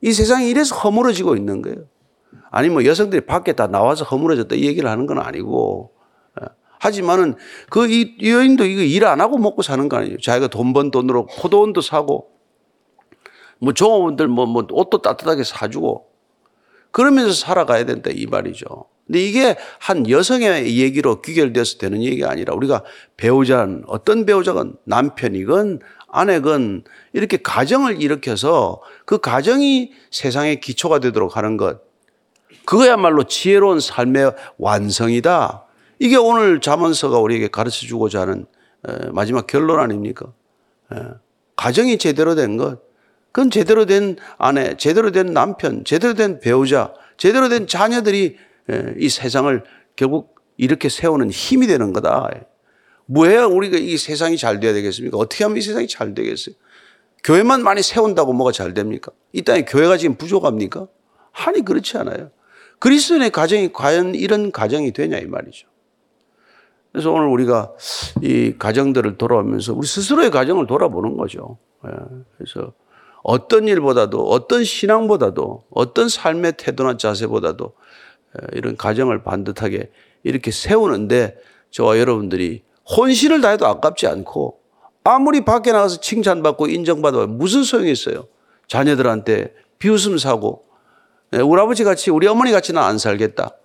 이 0.00 0.12
세상이 0.12 0.48
이래서 0.50 0.74
허물어지고 0.76 1.36
있는 1.36 1.62
거예요. 1.62 1.78
아니 2.50 2.68
뭐 2.68 2.84
여성들이 2.84 3.26
밖에 3.26 3.52
다 3.52 3.66
나와서 3.66 4.04
허물어졌다 4.04 4.54
이 4.56 4.64
얘기를 4.64 4.88
하는 4.90 5.06
건 5.06 5.18
아니고 5.18 5.92
예. 6.40 6.46
하지만은 6.80 7.34
그 7.70 7.86
이 7.86 8.16
여인도 8.22 8.64
이거 8.64 8.82
일 8.82 9.04
안 9.04 9.20
하고 9.20 9.38
먹고 9.38 9.62
사는 9.62 9.88
거 9.88 9.98
아니에요. 9.98 10.18
자기가 10.20 10.48
돈 10.48 10.72
번 10.72 10.90
돈으로 10.90 11.26
포도원도 11.26 11.80
사고 11.80 12.28
뭐 13.64 13.72
종업원들 13.72 14.28
뭐, 14.28 14.46
뭐 14.46 14.66
옷도 14.70 15.02
따뜻하게 15.02 15.42
사주고 15.44 16.06
그러면서 16.90 17.32
살아가야 17.32 17.86
된다 17.86 18.10
이 18.12 18.26
말이죠. 18.26 18.66
근데 19.06 19.20
이게 19.20 19.56
한 19.80 20.08
여성의 20.08 20.78
얘기로 20.78 21.20
귀결돼서 21.20 21.78
되는 21.78 22.02
얘기가 22.02 22.30
아니라 22.30 22.54
우리가 22.54 22.84
배우자는 23.16 23.84
어떤 23.86 24.24
배우자가 24.24 24.64
남편이건 24.84 25.80
아내건 26.08 26.84
이렇게 27.12 27.36
가정을 27.36 28.00
일으켜서 28.00 28.80
그 29.04 29.18
가정이 29.18 29.92
세상의 30.10 30.60
기초가 30.60 31.00
되도록 31.00 31.36
하는 31.36 31.56
것. 31.56 31.82
그거야말로 32.64 33.24
지혜로운 33.24 33.80
삶의 33.80 34.32
완성이다. 34.56 35.64
이게 35.98 36.16
오늘 36.16 36.60
자문서가 36.60 37.18
우리에게 37.18 37.48
가르쳐 37.48 37.86
주고자 37.86 38.22
하는 38.22 38.46
마지막 39.12 39.46
결론 39.46 39.80
아닙니까? 39.80 40.32
가정이 41.56 41.98
제대로 41.98 42.34
된 42.34 42.56
것. 42.56 42.80
그건 43.34 43.50
제대로 43.50 43.84
된 43.84 44.14
아내, 44.38 44.76
제대로 44.76 45.10
된 45.10 45.32
남편, 45.32 45.82
제대로 45.82 46.14
된 46.14 46.38
배우자, 46.38 46.94
제대로 47.16 47.48
된 47.48 47.66
자녀들이 47.66 48.36
이 48.96 49.08
세상을 49.08 49.64
결국 49.96 50.36
이렇게 50.56 50.88
세우는 50.88 51.30
힘이 51.30 51.66
되는 51.66 51.92
거다. 51.92 52.30
뭐해야 53.06 53.46
우리가 53.46 53.76
이 53.76 53.96
세상이 53.96 54.36
잘 54.36 54.60
돼야 54.60 54.72
되겠습니까? 54.72 55.18
어떻게 55.18 55.42
하면 55.42 55.56
이 55.56 55.62
세상이 55.62 55.88
잘 55.88 56.14
되겠어요? 56.14 56.54
교회만 57.24 57.64
많이 57.64 57.82
세운다고 57.82 58.34
뭐가 58.34 58.52
잘 58.52 58.72
됩니까? 58.72 59.10
이 59.32 59.42
땅에 59.42 59.64
교회가 59.64 59.96
지금 59.96 60.14
부족합니까? 60.14 60.86
아니, 61.32 61.64
그렇지 61.64 61.98
않아요. 61.98 62.30
그리스도인의 62.78 63.30
가정이 63.30 63.72
과연 63.72 64.14
이런 64.14 64.52
가정이 64.52 64.92
되냐, 64.92 65.18
이 65.18 65.26
말이죠. 65.26 65.66
그래서 66.92 67.10
오늘 67.10 67.26
우리가 67.26 67.72
이 68.22 68.54
가정들을 68.56 69.18
돌아오면서 69.18 69.74
우리 69.74 69.88
스스로의 69.88 70.30
가정을 70.30 70.68
돌아보는 70.68 71.16
거죠. 71.16 71.58
그래서 72.38 72.72
어떤 73.24 73.66
일보다도 73.66 74.28
어떤 74.28 74.64
신앙보다도 74.64 75.64
어떤 75.70 76.08
삶의 76.10 76.54
태도나 76.58 76.98
자세보다도 76.98 77.72
이런 78.52 78.76
가정을 78.76 79.22
반듯하게 79.22 79.90
이렇게 80.24 80.50
세우는데 80.50 81.38
저와 81.70 81.98
여러분들이 81.98 82.62
혼신을 82.96 83.40
다해도 83.40 83.66
아깝지 83.66 84.06
않고 84.06 84.60
아무리 85.04 85.42
밖에 85.44 85.72
나가서 85.72 86.00
칭찬받고 86.00 86.68
인정받아도 86.68 87.26
무슨 87.26 87.62
소용이 87.62 87.90
있어요. 87.90 88.28
자녀들한테 88.68 89.54
비웃음 89.78 90.18
사고 90.18 90.66
우리 91.32 91.60
아버지 91.60 91.82
같이 91.82 92.10
우리 92.10 92.26
어머니 92.26 92.52
같이는 92.52 92.80
안 92.80 92.98
살겠다. 92.98 93.56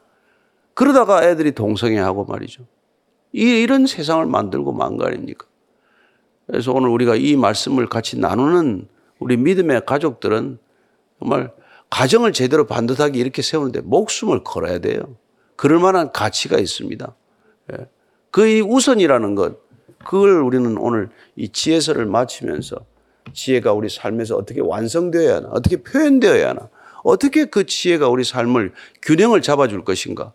그러다가 0.74 1.28
애들이 1.28 1.52
동성애하고 1.52 2.24
말이죠. 2.26 2.64
이런 3.34 3.88
세상을 3.88 4.26
만들고 4.26 4.72
만 4.72 4.96
거 4.96 5.06
아닙니까? 5.06 5.46
그래서 6.48 6.72
오늘 6.72 6.90
우리가 6.90 7.16
이 7.16 7.36
말씀을 7.36 7.90
같이 7.90 8.18
나누는 8.18 8.88
우리 9.20 9.38
믿음의 9.38 9.86
가족들은 9.86 10.58
정말 11.20 11.52
가정을 11.90 12.34
제대로 12.34 12.66
반듯하게 12.66 13.20
이렇게 13.20 13.42
세우는데 13.42 13.82
목숨을 13.82 14.44
걸어야 14.44 14.80
돼요. 14.80 15.18
그럴 15.56 15.80
만한 15.80 16.12
가치가 16.12 16.58
있습니다. 16.58 17.16
예. 17.74 17.88
그이 18.32 18.62
우선이라는 18.62 19.36
것, 19.36 19.58
그걸 20.06 20.42
우리는 20.42 20.78
오늘 20.78 21.10
이 21.36 21.50
지혜서를 21.50 22.06
마치면서 22.06 22.78
지혜가 23.34 23.74
우리 23.74 23.90
삶에서 23.90 24.36
어떻게 24.38 24.62
완성되어야 24.62 25.36
하나, 25.38 25.50
어떻게 25.52 25.78
표현되어야 25.84 26.50
하나, 26.50 26.70
어떻게 27.04 27.46
그 27.46 27.66
지혜가 27.66 28.08
우리 28.08 28.24
삶을 28.24 28.74
균형을 29.02 29.42
잡아줄 29.42 29.84
것인가에 29.84 30.32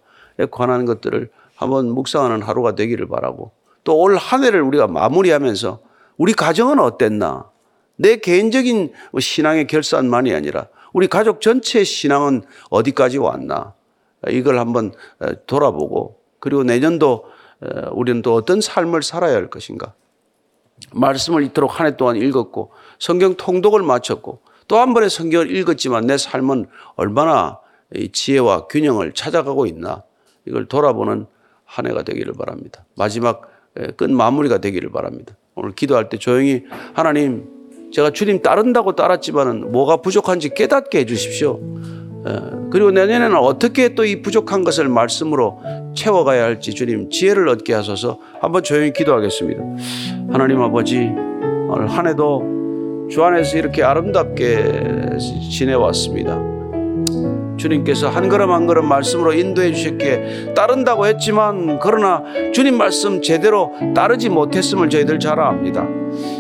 관한 0.51 0.85
것들을 0.85 1.31
한번 1.57 1.89
묵상하는 1.91 2.43
하루가 2.43 2.75
되기를 2.75 3.09
바라고 3.09 3.53
또 3.85 3.97
올 4.03 4.17
한 4.17 4.45
해를 4.45 4.63
우리가 4.63 4.87
마무리하면서 4.89 5.81
우리 6.17 6.33
가정은 6.33 6.79
어땠나, 6.81 7.51
내 7.97 8.17
개인적인 8.17 8.93
신앙의 9.19 9.67
결산만이 9.67 10.35
아니라 10.35 10.69
우리 10.93 11.07
가족 11.07 11.41
전체의 11.41 11.85
신앙은 11.85 12.43
어디까지 12.71 13.19
왔나 13.19 13.75
이걸 14.29 14.59
한번 14.59 14.93
돌아보고 15.47 16.21
그리고 16.41 16.65
내년도 16.65 17.25
우리는 17.93 18.23
또 18.23 18.35
어떤 18.35 18.61
삶을 18.61 19.03
살아야 19.03 19.35
할 19.35 19.49
것인가 19.49 19.95
말씀을 20.93 21.43
이토록 21.45 21.79
한 21.79 21.87
해 21.87 21.97
동안 21.97 22.17
읽었고 22.17 22.73
성경 22.99 23.37
통독을 23.37 23.83
마쳤고 23.83 24.41
또 24.67 24.79
한 24.79 24.95
번의 24.95 25.11
성경을 25.11 25.55
읽었지만 25.55 26.07
내 26.07 26.17
삶은 26.17 26.67
얼마나 26.97 27.61
지혜와 28.13 28.67
균형을 28.67 29.13
찾아가고 29.13 29.67
있나 29.67 30.03
이걸 30.47 30.67
돌아보는 30.67 31.27
한 31.65 31.87
해가 31.87 32.03
되기를 32.03 32.33
바랍니다. 32.35 32.85
마지막 32.97 33.43
끝 33.97 34.11
마무리가 34.11 34.59
되기를 34.59 34.91
바랍니다. 34.91 35.37
오늘 35.55 35.73
기도할 35.75 36.09
때 36.09 36.19
조용히 36.19 36.65
하나님 36.93 37.49
제가 37.95 38.11
주님 38.11 38.43
따른다고 38.43 38.97
따랐지만은 38.97 39.71
뭐가 39.71 39.99
부족한지 39.99 40.49
깨닫게 40.53 40.99
해 40.99 41.05
주십시오. 41.07 41.61
그리고 42.71 42.91
내년에는 42.91 43.37
어떻게 43.37 43.95
또 43.95 44.05
이 44.05 44.21
부족한 44.21 44.65
것을 44.65 44.89
말씀으로 44.89 45.61
채워가야 45.95 46.43
할지 46.43 46.75
주님 46.75 47.09
지혜를 47.09 47.49
얻게 47.49 47.73
하소서 47.73 48.19
한번 48.41 48.65
조용히 48.65 48.93
기도하겠습니다. 48.93 49.63
하나님 50.33 50.61
아버지 50.61 50.97
오늘 51.69 51.87
한 51.87 52.09
해도 52.09 52.43
주 53.11 53.23
안에서 53.23 53.59
이렇게 53.59 53.85
아름답게 53.85 55.19
지내왔습니다. 55.53 56.54
주님께서 57.57 58.09
한 58.09 58.29
걸음 58.29 58.51
한 58.51 58.67
걸음 58.67 58.89
말씀으로 58.89 59.33
인도해 59.33 59.73
주셨기에 59.73 60.55
따른다고 60.55 61.07
했지만 61.07 61.79
그러나 61.81 62.23
주님 62.53 62.77
말씀 62.77 63.23
제대로 63.23 63.73
따르지 63.95 64.29
못했음을 64.29 64.91
저희들 64.91 65.19
잘 65.19 65.41
압니다. 65.41 65.87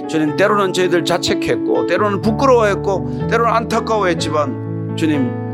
주님 0.09 0.37
때로는 0.37 0.73
저희들 0.73 1.05
자책했고 1.05 1.87
때로는 1.87 2.21
부끄러워했고 2.21 3.29
때로는 3.31 3.53
안타까워했지만 3.53 4.97
주님 4.97 5.45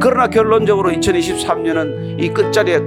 그러나 0.00 0.28
결론적으로 0.28 0.90
2023년은 0.90 2.22
이 2.22 2.28
끝자리에 2.30 2.80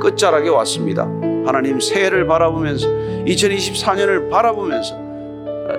끝자락에 0.00 0.48
왔습니다. 0.48 1.04
하나님 1.44 1.80
새해를 1.80 2.26
바라보면서 2.26 2.86
2024년을 2.88 4.30
바라보면서 4.30 5.02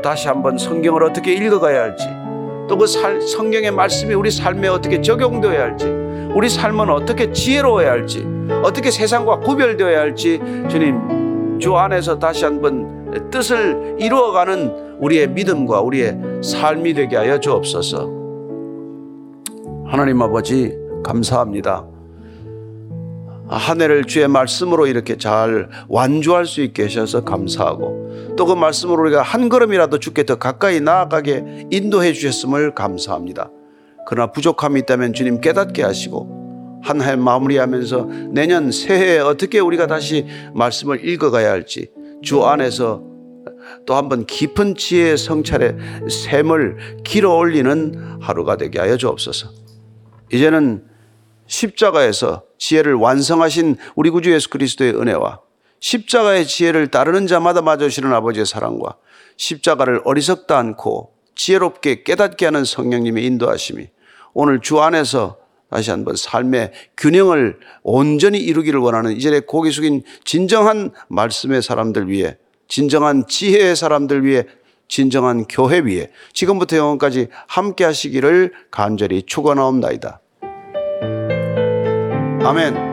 다시 0.01 0.27
한번 0.27 0.57
성경을 0.57 1.03
어떻게 1.03 1.33
읽어가야 1.33 1.81
할지 1.81 2.22
또 2.67 2.77
그 2.77 2.87
성경의 2.87 3.71
말씀이 3.71 4.13
우리 4.13 4.31
삶에 4.31 4.67
어떻게 4.67 5.01
적용되어야 5.01 5.61
할지, 5.61 5.85
우리 6.33 6.49
삶은 6.49 6.89
어떻게 6.89 7.31
지혜로워야 7.31 7.91
할지, 7.91 8.25
어떻게 8.63 8.91
세상과 8.91 9.39
구별되어야 9.39 9.99
할지 9.99 10.39
주님 10.69 11.59
주 11.59 11.75
안에서 11.75 12.19
다시 12.19 12.45
한번 12.45 13.29
뜻을 13.29 13.97
이루어가는 13.99 14.97
우리의 14.99 15.29
믿음과 15.29 15.81
우리의 15.81 16.17
삶이 16.41 16.93
되게 16.93 17.15
하여 17.15 17.39
주옵소서. 17.39 18.09
하나님 19.85 20.21
아버지 20.21 20.75
감사합니다. 21.03 21.92
한 23.47 23.81
해를 23.81 24.05
주의 24.05 24.27
말씀으로 24.27 24.87
이렇게 24.87 25.17
잘 25.17 25.69
완주할 25.89 26.45
수 26.45 26.61
있게 26.61 26.83
하셔서 26.83 27.23
감사하고 27.23 28.35
또 28.37 28.45
그 28.45 28.53
말씀으로 28.53 29.03
우리가 29.03 29.21
한 29.21 29.49
걸음이라도 29.49 29.99
주께 29.99 30.23
더 30.25 30.35
가까이 30.35 30.79
나아가게 30.79 31.67
인도해 31.71 32.13
주셨음을 32.13 32.73
감사합니다. 32.73 33.51
그러나 34.07 34.31
부족함이 34.31 34.79
있다면 34.81 35.13
주님 35.13 35.39
깨닫게 35.41 35.83
하시고 35.83 36.81
한 36.83 37.01
해 37.01 37.15
마무리하면서 37.15 38.07
내년 38.31 38.71
새해에 38.71 39.19
어떻게 39.19 39.59
우리가 39.59 39.87
다시 39.87 40.25
말씀을 40.53 41.07
읽어가야 41.07 41.49
할지 41.49 41.89
주 42.21 42.43
안에서 42.43 43.03
또 43.85 43.95
한번 43.95 44.25
깊은 44.25 44.75
지혜의 44.75 45.17
성찰의 45.17 45.77
샘을 46.09 46.77
길어 47.03 47.35
올리는 47.35 48.17
하루가 48.19 48.57
되게 48.57 48.79
하여 48.79 48.97
주옵소서. 48.97 49.49
이제는 50.31 50.83
십자가에서 51.47 52.43
지혜를 52.57 52.93
완성하신 52.93 53.77
우리 53.95 54.09
구주 54.09 54.31
예수 54.31 54.49
그리스도의 54.49 54.95
은혜와 54.95 55.41
십자가의 55.79 56.47
지혜를 56.47 56.87
따르는 56.87 57.27
자마다 57.27 57.61
맞으시는 57.61 58.13
아버지의 58.13 58.45
사랑과 58.45 58.95
십자가를 59.37 60.01
어리석다 60.05 60.57
않고 60.57 61.13
지혜롭게 61.35 62.03
깨닫게 62.03 62.45
하는 62.45 62.63
성령님의 62.63 63.25
인도하심이 63.25 63.87
오늘 64.33 64.61
주 64.61 64.79
안에서 64.81 65.37
다시 65.69 65.89
한번 65.89 66.15
삶의 66.15 66.71
균형을 66.97 67.59
온전히 67.81 68.37
이루기를 68.39 68.79
원하는 68.79 69.11
이전에 69.11 69.39
고개 69.41 69.71
숙인 69.71 70.03
진정한 70.23 70.91
말씀의 71.07 71.61
사람들 71.61 72.09
위해 72.09 72.37
진정한 72.67 73.27
지혜의 73.27 73.75
사람들 73.75 74.23
위해 74.23 74.45
진정한 74.87 75.45
교회 75.45 75.79
위에 75.79 76.11
지금부터 76.33 76.77
영원까지 76.77 77.27
함께 77.47 77.83
하시기를 77.83 78.53
간절히 78.69 79.23
축원하옵나이다. 79.23 80.21
아멘. 82.45 82.92